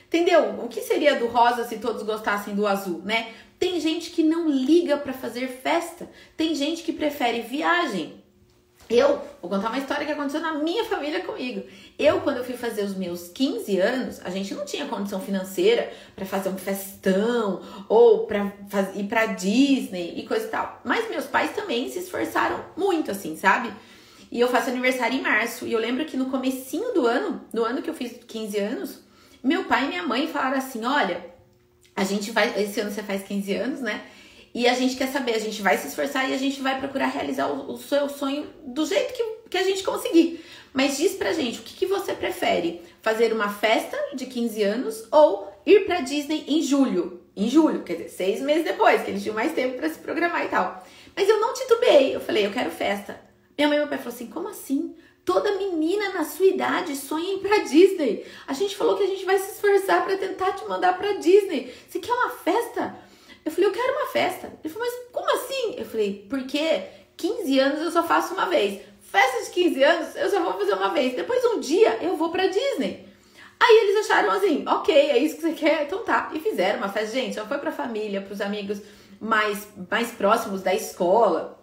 Entendeu? 0.08 0.64
O 0.64 0.70
que 0.70 0.82
seria 0.82 1.16
do 1.16 1.28
rosa 1.28 1.66
se 1.66 1.80
todos 1.80 2.04
gostassem 2.04 2.56
do 2.56 2.66
azul, 2.66 3.02
né? 3.04 3.34
Tem 3.60 3.80
gente 3.80 4.12
que 4.12 4.24
não 4.24 4.50
liga 4.50 4.98
para 4.98 5.12
fazer 5.12 5.48
festa, 5.48 6.10
tem 6.38 6.56
gente 6.56 6.84
que 6.84 6.94
prefere 6.94 7.42
viagem. 7.42 8.24
Eu 8.90 9.22
vou 9.42 9.50
contar 9.50 9.68
uma 9.68 9.78
história 9.78 10.06
que 10.06 10.12
aconteceu 10.12 10.40
na 10.40 10.54
minha 10.54 10.86
família 10.86 11.20
comigo. 11.22 11.64
Eu, 12.00 12.22
quando 12.22 12.38
eu 12.38 12.44
fui 12.46 12.56
fazer 12.56 12.84
os 12.84 12.96
meus 12.96 13.28
15 13.28 13.80
anos, 13.80 14.22
a 14.24 14.30
gente 14.30 14.54
não 14.54 14.66
tinha 14.66 14.86
condição 14.86 15.20
financeira 15.20 15.92
para 16.16 16.26
fazer 16.26 16.48
um 16.50 16.58
festão 16.58 17.62
ou 17.90 18.26
para 18.26 18.54
ir 18.96 19.04
para 19.06 19.26
Disney 19.26 20.14
e 20.18 20.26
coisa 20.26 20.46
e 20.46 20.50
tal. 20.50 20.82
Mas 20.86 21.10
meus 21.10 21.26
pais 21.26 21.54
também 21.54 21.90
se 21.90 22.00
esforçaram 22.00 22.64
muito, 22.78 23.12
assim, 23.12 23.36
sabe? 23.36 23.74
E 24.32 24.40
eu 24.40 24.48
faço 24.48 24.70
aniversário 24.70 25.18
em 25.18 25.22
março. 25.22 25.68
E 25.68 25.74
eu 25.74 25.80
lembro 25.80 26.06
que 26.06 26.16
no 26.16 26.30
comecinho 26.30 26.94
do 26.94 27.06
ano, 27.06 27.42
no 27.54 27.66
ano 27.66 27.82
que 27.82 27.90
eu 27.90 27.94
fiz 27.94 28.14
15 28.26 28.58
anos, 28.58 29.00
meu 29.44 29.66
pai 29.66 29.86
e 29.86 29.88
minha 29.90 30.04
mãe 30.04 30.28
falaram 30.28 30.58
assim: 30.58 30.86
olha, 30.86 31.26
a 31.94 32.06
gente 32.06 32.32
vai. 32.32 32.62
Esse 32.62 32.80
ano 32.80 32.92
você 32.92 33.04
faz 33.04 33.24
15 33.24 33.54
anos, 33.54 33.82
né? 33.82 34.02
E 34.58 34.68
a 34.68 34.74
gente 34.74 34.96
quer 34.96 35.06
saber, 35.10 35.36
a 35.36 35.40
gente 35.40 35.62
vai 35.62 35.78
se 35.78 35.88
esforçar 35.88 36.28
e 36.28 36.34
a 36.34 36.38
gente 36.38 36.60
vai 36.62 36.80
procurar 36.80 37.06
realizar 37.10 37.46
o, 37.46 37.74
o 37.74 37.78
seu 37.78 38.10
sonho 38.10 38.48
do 38.66 38.88
jeito 38.88 39.14
que, 39.14 39.24
que 39.52 39.58
a 39.60 39.62
gente 39.62 39.84
conseguir. 39.84 40.44
Mas 40.74 40.98
diz 40.98 41.12
pra 41.12 41.32
gente, 41.32 41.60
o 41.60 41.62
que, 41.62 41.76
que 41.76 41.86
você 41.86 42.12
prefere? 42.16 42.82
Fazer 43.00 43.32
uma 43.32 43.50
festa 43.50 43.96
de 44.16 44.26
15 44.26 44.64
anos 44.64 45.08
ou 45.12 45.48
ir 45.64 45.86
pra 45.86 46.02
Disney 46.02 46.44
em 46.48 46.64
julho? 46.64 47.22
Em 47.36 47.48
julho, 47.48 47.84
quer 47.84 47.98
dizer, 47.98 48.10
seis 48.10 48.42
meses 48.42 48.64
depois, 48.64 49.04
que 49.04 49.12
eles 49.12 49.22
tinham 49.22 49.36
mais 49.36 49.54
tempo 49.54 49.78
para 49.78 49.90
se 49.92 50.00
programar 50.00 50.44
e 50.44 50.48
tal. 50.50 50.84
Mas 51.16 51.30
eu 51.30 51.40
não 51.40 51.54
titubeei, 51.54 52.16
eu 52.16 52.20
falei, 52.20 52.48
eu 52.48 52.52
quero 52.52 52.72
festa. 52.72 53.22
Minha 53.56 53.68
mãe 53.68 53.78
e 53.78 53.82
meu 53.82 53.88
pai 53.88 54.00
falaram 54.00 54.16
assim, 54.16 54.26
como 54.26 54.48
assim? 54.48 54.96
Toda 55.24 55.56
menina 55.56 56.14
na 56.14 56.26
sua 56.26 56.48
idade 56.48 56.96
sonha 56.96 57.30
em 57.30 57.36
ir 57.36 57.42
pra 57.42 57.60
Disney. 57.60 58.26
A 58.48 58.54
gente 58.54 58.76
falou 58.76 58.98
que 58.98 59.04
a 59.04 59.08
gente 59.08 59.24
vai 59.24 59.38
se 59.38 59.52
esforçar 59.52 60.04
para 60.04 60.18
tentar 60.18 60.54
te 60.54 60.68
mandar 60.68 60.98
pra 60.98 61.14
Disney. 61.14 61.72
Você 61.88 62.00
quer 62.00 62.12
uma 62.12 62.32
festa? 62.32 63.06
Eu 63.48 63.52
falei, 63.52 63.70
eu 63.70 63.74
quero 63.74 63.94
uma 63.94 64.08
festa. 64.08 64.52
Ele 64.62 64.74
falou, 64.74 64.90
mas 64.90 65.12
como 65.14 65.34
assim? 65.34 65.76
Eu 65.78 65.86
falei, 65.86 66.28
porque 66.30 66.84
15 67.16 67.60
anos 67.60 67.82
eu 67.82 67.92
só 67.92 68.04
faço 68.04 68.34
uma 68.34 68.46
vez. 68.48 68.82
Festa 69.00 69.46
de 69.46 69.52
15 69.52 69.84
anos 69.84 70.16
eu 70.18 70.30
só 70.30 70.44
vou 70.44 70.54
fazer 70.54 70.74
uma 70.74 70.90
vez. 70.90 71.16
Depois 71.16 71.44
um 71.46 71.62
dia 71.62 71.98
eu 72.02 72.18
vou 72.18 72.30
pra 72.30 72.48
Disney. 72.48 73.08
Aí 73.58 73.78
eles 73.84 74.06
acharam 74.06 74.32
assim, 74.32 74.66
ok, 74.68 74.94
é 74.94 75.18
isso 75.18 75.38
que 75.38 75.44
você 75.44 75.54
quer, 75.54 75.84
então 75.84 76.04
tá. 76.04 76.30
E 76.34 76.40
fizeram 76.42 76.80
uma 76.80 76.90
festa. 76.90 77.16
Gente, 77.16 77.36
só 77.36 77.46
foi 77.46 77.58
pra 77.58 77.72
família, 77.72 78.22
pros 78.22 78.42
amigos 78.42 78.82
mais, 79.18 79.66
mais 79.90 80.12
próximos 80.12 80.62
da 80.62 80.76
escola 80.76 81.57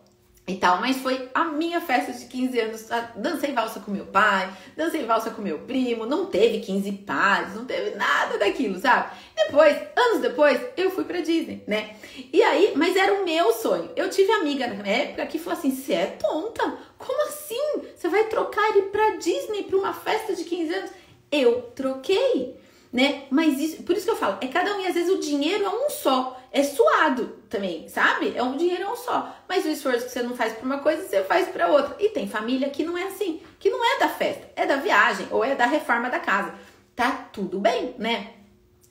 e 0.46 0.56
tal, 0.56 0.78
mas 0.80 0.98
foi 0.98 1.30
a 1.32 1.44
minha 1.44 1.80
festa 1.80 2.12
de 2.12 2.26
15 2.26 2.60
anos. 2.60 2.88
Dancei 3.16 3.52
valsa 3.52 3.80
com 3.80 3.90
meu 3.90 4.06
pai, 4.06 4.52
dancei 4.76 5.04
valsa 5.04 5.30
com 5.30 5.40
meu 5.40 5.60
primo, 5.60 6.04
não 6.04 6.26
teve 6.26 6.60
15 6.60 6.92
pares, 6.92 7.54
não 7.54 7.64
teve 7.64 7.96
nada 7.96 8.38
daquilo, 8.38 8.78
sabe? 8.78 9.10
Depois, 9.34 9.76
anos 9.96 10.20
depois, 10.20 10.60
eu 10.76 10.90
fui 10.90 11.04
pra 11.04 11.20
Disney, 11.20 11.62
né? 11.66 11.96
E 12.32 12.42
aí, 12.42 12.72
mas 12.76 12.94
era 12.96 13.14
o 13.14 13.24
meu 13.24 13.52
sonho. 13.52 13.90
Eu 13.96 14.10
tive 14.10 14.30
amiga 14.32 14.66
na 14.66 14.86
época 14.86 15.26
que 15.26 15.38
falou 15.38 15.58
assim: 15.58 15.70
você 15.70 15.94
é 15.94 16.06
tonta? 16.06 16.78
Como 16.98 17.28
assim? 17.28 17.82
Você 17.96 18.08
vai 18.08 18.24
trocar 18.24 18.76
ir 18.76 18.90
pra 18.90 19.16
Disney 19.16 19.64
pra 19.64 19.78
uma 19.78 19.92
festa 19.92 20.34
de 20.34 20.44
15 20.44 20.74
anos? 20.74 20.90
eu 21.34 21.62
troquei, 21.74 22.56
né? 22.92 23.24
Mas 23.30 23.58
isso, 23.58 23.82
por 23.82 23.96
isso 23.96 24.04
que 24.04 24.10
eu 24.12 24.16
falo, 24.16 24.38
é 24.40 24.46
cada 24.46 24.76
um 24.76 24.80
e 24.80 24.86
às 24.86 24.94
vezes 24.94 25.10
o 25.10 25.18
dinheiro 25.18 25.64
é 25.64 25.68
um 25.68 25.90
só, 25.90 26.40
é 26.54 26.62
suado 26.62 27.40
também, 27.50 27.88
sabe? 27.88 28.32
É 28.36 28.40
um 28.40 28.56
dinheiro 28.56 28.94
só, 28.94 29.36
mas 29.48 29.64
o 29.64 29.68
esforço 29.68 30.04
que 30.04 30.12
você 30.12 30.22
não 30.22 30.36
faz 30.36 30.52
para 30.52 30.64
uma 30.64 30.78
coisa, 30.78 31.02
você 31.02 31.24
faz 31.24 31.48
para 31.48 31.66
outra. 31.66 31.96
E 31.98 32.10
tem 32.10 32.28
família 32.28 32.70
que 32.70 32.84
não 32.84 32.96
é 32.96 33.08
assim, 33.08 33.42
que 33.58 33.68
não 33.68 33.84
é 33.84 33.98
da 33.98 34.08
festa, 34.08 34.48
é 34.54 34.64
da 34.64 34.76
viagem 34.76 35.26
ou 35.32 35.44
é 35.44 35.56
da 35.56 35.66
reforma 35.66 36.08
da 36.08 36.20
casa. 36.20 36.54
Tá 36.94 37.28
tudo 37.32 37.58
bem, 37.58 37.96
né? 37.98 38.34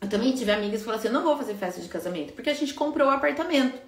Eu 0.02 0.10
também 0.10 0.34
tive 0.34 0.52
amigas 0.52 0.82
que 0.82 0.86
falaram 0.86 1.00
assim: 1.00 1.08
eu 1.08 1.14
não 1.14 1.24
vou 1.24 1.38
fazer 1.38 1.54
festa 1.54 1.80
de 1.80 1.88
casamento, 1.88 2.34
porque 2.34 2.50
a 2.50 2.54
gente 2.54 2.74
comprou 2.74 3.08
o 3.08 3.12
apartamento. 3.12 3.82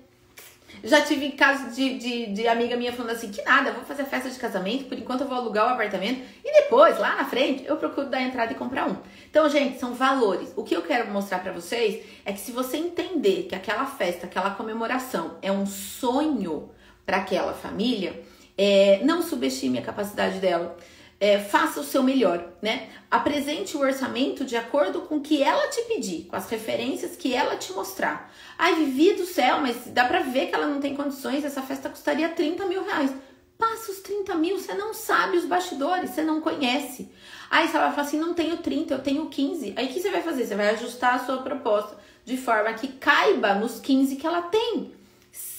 Já 0.86 1.02
tive 1.02 1.32
casos 1.32 1.76
de, 1.76 1.98
de, 1.98 2.28
de, 2.28 2.48
amiga 2.48 2.78
minha 2.78 2.94
falando 2.94 3.12
assim: 3.12 3.32
que 3.32 3.42
nada, 3.42 3.72
vou 3.72 3.84
fazer 3.84 4.06
festa 4.06 4.30
de 4.30 4.38
casamento, 4.38 4.86
por 4.86 4.96
enquanto 4.96 5.22
eu 5.22 5.28
vou 5.28 5.36
alugar 5.36 5.66
o 5.66 5.70
apartamento 5.70 6.22
e 6.44 6.62
depois, 6.62 7.00
lá 7.00 7.16
na 7.16 7.26
frente, 7.26 7.66
eu 7.66 7.76
procuro 7.76 8.08
dar 8.08 8.22
entrada 8.22 8.52
e 8.52 8.56
comprar 8.56 8.88
um. 8.88 8.96
Então, 9.28 9.50
gente, 9.50 9.80
são 9.80 9.96
valores. 9.96 10.54
O 10.56 10.64
que 10.64 10.76
eu 10.76 10.84
quero 10.84 11.12
mostrar 11.12 11.40
para 11.40 11.52
vocês 11.52 12.06
é 12.24 12.32
que 12.32 12.40
se 12.40 12.52
você 12.52 12.78
entender 12.78 13.48
que 13.50 13.56
aquela 13.56 13.88
festa, 13.88 14.28
aquela 14.28 14.52
comemoração 14.52 15.38
é 15.42 15.52
um 15.52 15.66
sonho 15.66 16.70
para 17.04 17.18
aquela 17.18 17.54
família, 17.54 18.22
é, 18.56 19.02
não 19.04 19.24
subestime 19.24 19.80
a 19.80 19.82
capacidade 19.82 20.38
dela 20.38 20.78
é, 21.20 21.40
faça 21.40 21.80
o 21.80 21.84
seu 21.84 22.04
melhor, 22.04 22.46
né? 22.62 22.90
Apresente 23.10 23.78
o 23.78 23.80
orçamento 23.80 24.44
de 24.44 24.58
acordo 24.58 25.02
com 25.02 25.18
o 25.18 25.22
que 25.22 25.42
ela 25.42 25.68
te 25.70 25.82
pedir, 25.84 26.26
com 26.26 26.36
as 26.36 26.50
referências 26.50 27.16
que 27.16 27.34
ela 27.34 27.56
te 27.56 27.72
mostrar. 27.74 28.34
Ai, 28.58 28.76
Vivi 28.76 29.14
do 29.14 29.26
céu, 29.26 29.60
mas 29.62 29.88
dá 29.88 30.06
pra 30.06 30.20
ver 30.20 30.48
que 30.48 30.56
ela 30.56 30.68
não 30.68 30.82
tem 30.82 30.96
condições, 30.96 31.46
essa 31.46 31.62
festa 31.62 31.90
custaria 31.90 32.30
30 32.30 32.66
mil 32.66 32.84
reais. 32.84 33.12
Passa 33.58 33.92
os 33.92 34.00
30 34.00 34.36
mil, 34.36 34.60
você 34.60 34.74
não 34.74 34.94
sabe 34.94 35.38
os 35.38 35.46
bastidores, 35.46 36.10
você 36.10 36.22
não 36.22 36.42
conhece. 36.42 37.10
Aí 37.50 37.68
você 37.68 37.78
vai 37.78 37.92
falar 37.92 38.04
assim: 38.04 38.20
não 38.20 38.34
tenho 38.34 38.58
30, 38.58 38.94
eu 38.94 39.02
tenho 39.02 39.30
15. 39.30 39.74
Aí 39.78 39.86
o 39.86 39.90
que 39.90 40.02
você 40.02 40.12
vai 40.12 40.22
fazer? 40.22 40.46
Você 40.46 40.56
vai 40.56 40.70
ajustar 40.72 41.16
a 41.16 41.26
sua 41.26 41.38
proposta 41.38 41.98
de 42.26 42.36
forma 42.36 42.74
que 42.74 42.90
caiba 42.90 43.54
nos 43.54 43.80
15 43.80 44.18
que 44.18 44.28
ela 44.28 44.42
tem 44.42 44.95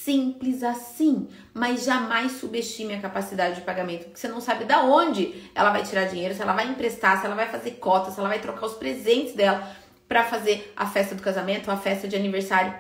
simples 0.07 0.63
assim, 0.63 1.29
mas 1.53 1.83
jamais 1.83 2.31
subestime 2.31 2.95
a 2.95 3.01
capacidade 3.01 3.57
de 3.57 3.63
pagamento, 3.63 4.05
porque 4.05 4.21
você 4.21 4.29
não 4.29 4.41
sabe 4.41 4.65
da 4.65 4.85
onde 4.85 5.51
ela 5.53 5.71
vai 5.71 5.83
tirar 5.83 6.05
dinheiro, 6.05 6.33
se 6.33 6.41
ela 6.41 6.53
vai 6.53 6.69
emprestar, 6.69 7.19
se 7.21 7.27
ela 7.27 7.35
vai 7.35 7.49
fazer 7.49 7.73
cota, 7.73 8.13
se 8.13 8.21
ela 8.21 8.29
vai 8.29 8.39
trocar 8.39 8.67
os 8.67 8.75
presentes 8.75 9.35
dela 9.35 9.69
para 10.07 10.23
fazer 10.23 10.73
a 10.77 10.87
festa 10.87 11.17
do 11.17 11.23
casamento, 11.23 11.73
a 11.73 11.77
festa 11.77 12.07
de 12.07 12.15
aniversário 12.15 12.73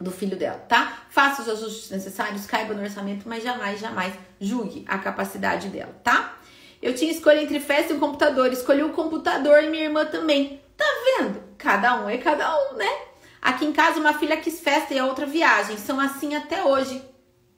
do 0.00 0.10
filho 0.10 0.36
dela, 0.36 0.58
tá? 0.68 1.04
Faça 1.10 1.42
os 1.42 1.48
ajustes 1.48 1.90
necessários, 1.90 2.44
caiba 2.44 2.74
no 2.74 2.82
orçamento, 2.82 3.28
mas 3.28 3.44
jamais, 3.44 3.78
jamais 3.78 4.12
julgue 4.40 4.84
a 4.88 4.98
capacidade 4.98 5.68
dela, 5.68 5.94
tá? 6.02 6.38
Eu 6.82 6.92
tinha 6.92 7.12
escolha 7.12 7.40
entre 7.40 7.60
festa 7.60 7.92
e 7.92 7.96
um 7.96 8.00
computador, 8.00 8.52
escolhi 8.52 8.82
o 8.82 8.90
computador 8.90 9.62
e 9.62 9.68
minha 9.68 9.84
irmã 9.84 10.04
também. 10.06 10.60
Tá 10.76 10.84
vendo? 11.04 11.40
Cada 11.56 12.02
um 12.02 12.08
é 12.08 12.18
cada 12.18 12.52
um, 12.70 12.74
né? 12.74 13.07
Aqui 13.40 13.64
em 13.64 13.72
casa, 13.72 14.00
uma 14.00 14.14
filha 14.14 14.36
quis 14.36 14.60
festa 14.60 14.94
e 14.94 14.98
a 14.98 15.06
outra 15.06 15.26
viagem. 15.26 15.76
São 15.76 15.98
assim 16.00 16.34
até 16.34 16.64
hoje. 16.64 17.02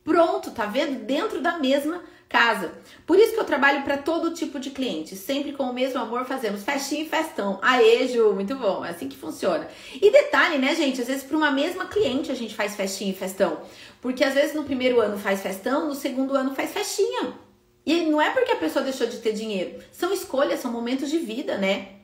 Pronto, 0.04 0.50
tá 0.50 0.66
vendo? 0.66 1.04
Dentro 1.04 1.40
da 1.40 1.58
mesma 1.58 2.02
casa. 2.30 2.72
Por 3.04 3.18
isso 3.18 3.34
que 3.34 3.40
eu 3.40 3.44
trabalho 3.44 3.82
para 3.82 3.98
todo 3.98 4.32
tipo 4.32 4.60
de 4.60 4.70
cliente. 4.70 5.16
Sempre 5.16 5.52
com 5.52 5.64
o 5.64 5.74
mesmo 5.74 6.00
amor 6.00 6.24
fazemos 6.24 6.62
festinha 6.62 7.02
e 7.02 7.08
festão. 7.08 7.58
Aê, 7.60 8.06
Ju, 8.06 8.32
muito 8.32 8.54
bom. 8.54 8.84
É 8.84 8.90
assim 8.90 9.08
que 9.08 9.16
funciona. 9.16 9.68
E 10.00 10.10
detalhe, 10.10 10.56
né, 10.56 10.74
gente? 10.74 11.00
Às 11.00 11.08
vezes 11.08 11.24
para 11.24 11.36
uma 11.36 11.50
mesma 11.50 11.86
cliente 11.86 12.30
a 12.30 12.34
gente 12.34 12.54
faz 12.54 12.76
festinha 12.76 13.10
e 13.10 13.14
festão. 13.14 13.60
Porque 14.00 14.24
às 14.24 14.34
vezes 14.34 14.54
no 14.54 14.64
primeiro 14.64 15.00
ano 15.00 15.18
faz 15.18 15.42
festão, 15.42 15.88
no 15.88 15.94
segundo 15.94 16.36
ano 16.36 16.54
faz 16.54 16.72
festinha. 16.72 17.34
E 17.84 18.04
não 18.04 18.22
é 18.22 18.30
porque 18.30 18.52
a 18.52 18.56
pessoa 18.56 18.84
deixou 18.84 19.08
de 19.08 19.18
ter 19.18 19.32
dinheiro. 19.32 19.82
São 19.90 20.12
escolhas, 20.12 20.60
são 20.60 20.70
momentos 20.70 21.10
de 21.10 21.18
vida, 21.18 21.58
né? 21.58 21.99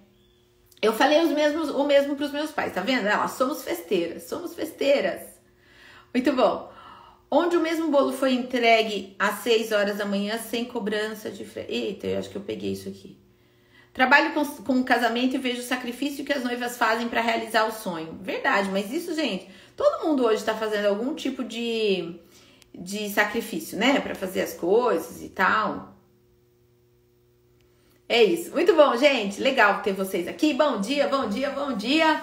Eu 0.81 0.93
falei 0.93 1.21
os 1.23 1.31
mesmos, 1.31 1.71
o 1.71 1.85
mesmo 1.85 2.17
para 2.17 2.27
os 2.27 2.33
meus 2.33 2.51
pais, 2.51 2.75
tá 2.75 2.81
vendo? 2.81 3.07
Ela, 3.07 3.29
somos 3.29 3.65
festeiras, 3.65 4.25
somos 4.25 4.55
festeiras. 4.55 5.23
Muito 6.13 6.33
bom. 6.33 6.71
Onde 7.31 7.57
o 7.57 7.61
mesmo 7.61 7.89
bolo 7.89 8.13
foi 8.13 8.33
entregue 8.33 9.17
às 9.19 9.41
6 9.41 9.73
horas 9.73 9.99
da 9.99 10.05
manhã 10.05 10.39
sem 10.39 10.65
cobrança 10.65 11.31
de 11.31 11.45
frete. 11.45 11.73
Eita, 11.73 12.07
eu 12.07 12.19
acho 12.19 12.31
que 12.31 12.37
eu 12.37 12.43
peguei 12.43 12.73
isso 12.73 12.89
aqui. 12.89 13.19
Trabalho 13.93 14.35
com, 14.35 14.45
com 14.45 14.85
casamento 14.85 15.35
e 15.35 15.39
vejo 15.39 15.61
o 15.61 15.65
sacrifício 15.65 16.25
que 16.25 16.33
as 16.33 16.45
noivas 16.45 16.77
fazem 16.77 17.09
para 17.09 17.23
realizar 17.23 17.67
o 17.67 17.73
sonho. 17.73 18.19
Verdade, 18.21 18.69
mas 18.71 18.93
isso, 18.93 19.15
gente, 19.15 19.49
todo 19.75 20.07
mundo 20.07 20.25
hoje 20.25 20.37
está 20.37 20.55
fazendo 20.55 20.85
algum 20.85 21.15
tipo 21.15 21.43
de, 21.43 22.21
de 22.75 23.09
sacrifício, 23.09 23.79
né? 23.79 23.99
Para 23.99 24.15
fazer 24.15 24.43
as 24.43 24.53
coisas 24.53 25.23
e 25.23 25.31
tal. 25.31 25.96
É 28.09 28.23
isso. 28.23 28.53
Muito 28.53 28.75
bom, 28.75 28.97
gente. 28.97 29.41
Legal 29.41 29.83
ter 29.83 29.93
vocês 29.93 30.29
aqui. 30.29 30.55
Bom 30.55 30.81
dia, 30.81 31.09
bom 31.09 31.29
dia, 31.29 31.51
bom 31.51 31.73
dia. 31.73 32.23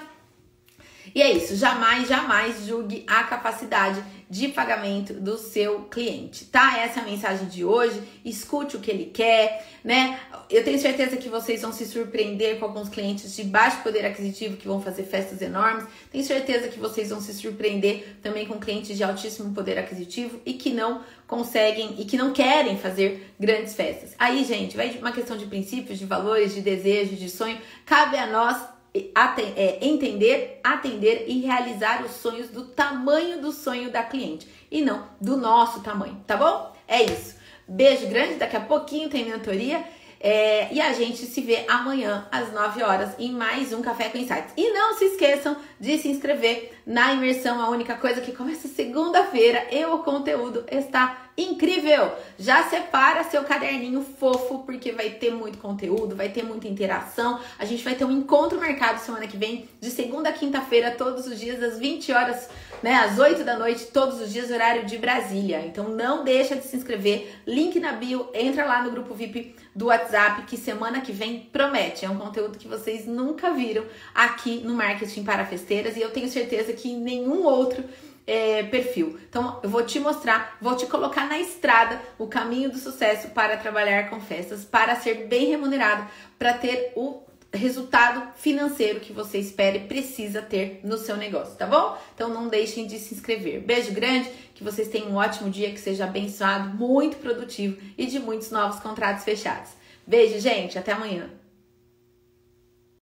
E 1.14 1.22
é 1.22 1.32
isso. 1.32 1.56
Jamais, 1.56 2.08
jamais 2.08 2.66
julgue 2.66 3.04
a 3.08 3.24
capacidade 3.26 4.04
de 4.34 4.48
pagamento 4.48 5.14
do 5.14 5.38
seu 5.38 5.82
cliente, 5.82 6.46
tá? 6.46 6.80
Essa 6.80 7.00
é 7.00 7.04
a 7.04 7.06
mensagem 7.06 7.48
de 7.48 7.64
hoje. 7.64 8.02
Escute 8.26 8.76
o 8.76 8.80
que 8.80 8.90
ele 8.90 9.06
quer, 9.06 9.64
né? 9.84 10.20
Eu 10.50 10.64
tenho 10.64 10.80
certeza 10.80 11.18
que 11.18 11.30
vocês 11.30 11.62
vão 11.62 11.72
se 11.72 11.86
surpreender 11.86 12.58
com 12.58 12.66
alguns 12.66 12.90
clientes 12.90 13.36
de 13.36 13.44
baixo 13.44 13.84
poder 13.84 14.04
aquisitivo 14.04 14.58
que 14.58 14.68
vão 14.68 14.82
fazer 14.82 15.04
festas 15.04 15.40
enormes. 15.40 15.86
Tenho 16.12 16.24
certeza 16.24 16.68
que 16.68 16.80
vocês 16.80 17.12
vão 17.12 17.22
se 17.22 17.32
surpreender 17.32 18.18
também 18.24 18.48
com 18.48 18.60
clientes 18.60 18.98
de 18.98 19.04
altíssimo 19.04 19.54
poder 19.54 19.78
aquisitivo 19.78 20.42
e 20.44 20.54
que 20.54 20.72
não 20.72 21.04
conseguem 21.28 21.94
e 22.00 22.06
que 22.06 22.18
não 22.18 22.34
querem 22.34 22.76
fazer 22.76 23.32
grandes 23.40 23.76
festas. 23.76 24.16
Aí, 24.18 24.44
gente, 24.44 24.76
vai 24.76 24.90
de 24.90 24.98
uma 24.98 25.12
questão 25.12 25.38
de 25.38 25.46
princípios, 25.46 26.00
de 26.00 26.06
valores, 26.06 26.56
de 26.56 26.62
desejo, 26.62 27.16
de 27.16 27.30
sonho. 27.30 27.60
Cabe 27.86 28.18
a 28.18 28.26
nós 28.26 28.73
é, 28.96 29.80
entender, 29.82 30.60
atender 30.64 31.26
e 31.28 31.42
realizar 31.42 32.04
os 32.04 32.12
sonhos 32.12 32.50
do 32.50 32.66
tamanho 32.66 33.42
do 33.42 33.52
sonho 33.52 33.90
da 33.90 34.04
cliente 34.04 34.48
e 34.70 34.82
não 34.82 35.08
do 35.20 35.36
nosso 35.36 35.82
tamanho, 35.82 36.22
tá 36.28 36.38
bom? 36.38 36.72
É 36.88 37.02
isso. 37.02 37.36
Beijo 37.68 38.08
grande, 38.08 38.36
daqui 38.36 38.56
a 38.56 38.62
pouquinho 38.62 39.10
tem 39.10 39.26
mentoria. 39.26 39.84
É, 40.20 40.74
e 40.74 40.80
a 40.80 40.94
gente 40.94 41.18
se 41.26 41.42
vê 41.42 41.66
amanhã 41.68 42.28
às 42.32 42.54
9 42.54 42.82
horas 42.82 43.10
em 43.20 43.32
mais 43.32 43.74
um 43.74 43.82
Café 43.82 44.08
com 44.08 44.18
Insights. 44.18 44.54
E 44.56 44.72
não 44.72 44.98
se 44.98 45.06
esqueçam 45.06 45.58
de 45.80 45.98
se 45.98 46.08
inscrever 46.08 46.73
na 46.86 47.14
imersão, 47.14 47.62
a 47.62 47.70
única 47.70 47.96
coisa 47.96 48.20
que 48.20 48.32
começa 48.32 48.68
segunda-feira 48.68 49.68
e 49.72 49.86
o 49.86 50.00
conteúdo 50.00 50.66
está 50.70 51.30
incrível. 51.38 52.12
Já 52.38 52.64
separa 52.64 53.24
seu 53.24 53.44
caderninho 53.44 54.02
fofo 54.02 54.60
porque 54.60 54.92
vai 54.92 55.12
ter 55.12 55.32
muito 55.32 55.58
conteúdo, 55.58 56.16
vai 56.16 56.30
ter 56.30 56.44
muita 56.44 56.68
interação. 56.68 57.40
A 57.58 57.66
gente 57.66 57.84
vai 57.84 57.96
ter 57.96 58.06
um 58.06 58.12
encontro 58.12 58.60
marcado 58.60 59.00
semana 59.00 59.28
que 59.28 59.38
vem, 59.38 59.68
de 59.80 59.90
segunda 59.90 60.30
a 60.30 60.34
quinta-feira, 60.34 60.92
todos 60.92 61.26
os 61.26 61.40
dias 61.40 61.62
às 61.64 61.80
20 61.80 62.12
horas 62.12 62.50
né, 62.84 62.96
às 62.96 63.18
8 63.18 63.46
da 63.46 63.58
noite, 63.58 63.86
todos 63.86 64.20
os 64.20 64.32
dias, 64.32 64.52
horário 64.52 64.86
de 64.86 64.98
Brasília. 64.98 65.66
Então 65.66 65.88
não 65.88 66.26
deixa 66.26 66.54
de 66.54 66.66
se 66.66 66.76
inscrever, 66.76 67.40
link 67.48 67.80
na 67.80 67.94
bio, 67.94 68.28
entra 68.34 68.66
lá 68.66 68.84
no 68.84 68.92
grupo 68.92 69.14
VIP 69.14 69.56
do 69.74 69.86
WhatsApp, 69.86 70.44
que 70.44 70.58
semana 70.58 71.00
que 71.00 71.14
vem 71.14 71.40
promete. 71.52 72.06
É 72.06 72.10
um 72.10 72.18
conteúdo 72.18 72.58
que 72.58 72.68
vocês 72.68 73.06
nunca 73.08 73.52
viram 73.52 73.86
aqui 74.14 74.62
no 74.66 74.74
Marketing 74.74 75.24
para 75.24 75.46
Festeiras 75.46 75.96
e 75.96 76.02
eu 76.02 76.12
tenho 76.12 76.30
certeza 76.30 76.73
que 76.74 76.90
em 76.92 77.00
nenhum 77.00 77.44
outro 77.44 77.84
é, 78.26 78.64
perfil. 78.64 79.20
Então, 79.30 79.60
eu 79.64 79.70
vou 79.70 79.84
te 79.84 80.00
mostrar, 80.00 80.58
vou 80.62 80.76
te 80.76 80.86
colocar 80.86 81.28
na 81.28 81.40
estrada 81.40 82.02
o 82.18 82.28
caminho 82.28 82.72
do 82.72 82.78
sucesso 82.78 83.30
para 83.30 83.58
trabalhar 83.58 84.10
com 84.10 84.20
festas, 84.22 84.64
para 84.64 84.96
ser 84.96 85.28
bem 85.28 85.48
remunerado, 85.48 86.08
para 86.38 86.54
ter 86.54 86.94
o 86.96 87.22
resultado 87.54 88.34
financeiro 88.36 89.00
que 89.00 89.14
você 89.14 89.38
espera 89.38 89.78
e 89.78 89.88
precisa 89.88 90.42
ter 90.42 90.80
no 90.84 90.98
seu 90.98 91.16
negócio, 91.16 91.56
tá 91.56 91.68
bom? 91.68 91.96
Então 92.16 92.28
não 92.28 92.48
deixem 92.48 92.88
de 92.88 92.98
se 92.98 93.14
inscrever. 93.14 93.62
Beijo 93.62 93.92
grande, 93.92 94.28
que 94.56 94.64
vocês 94.64 94.88
tenham 94.88 95.10
um 95.10 95.16
ótimo 95.18 95.52
dia, 95.52 95.72
que 95.72 95.80
seja 95.80 96.06
abençoado, 96.06 96.76
muito 96.76 97.18
produtivo 97.18 97.78
e 97.96 98.08
de 98.08 98.20
muitos 98.20 98.50
novos 98.50 98.80
contratos 98.80 99.24
fechados. 99.24 99.72
Beijo, 100.06 100.40
gente. 100.40 100.80
Até 100.80 100.94
amanhã. 100.94 101.30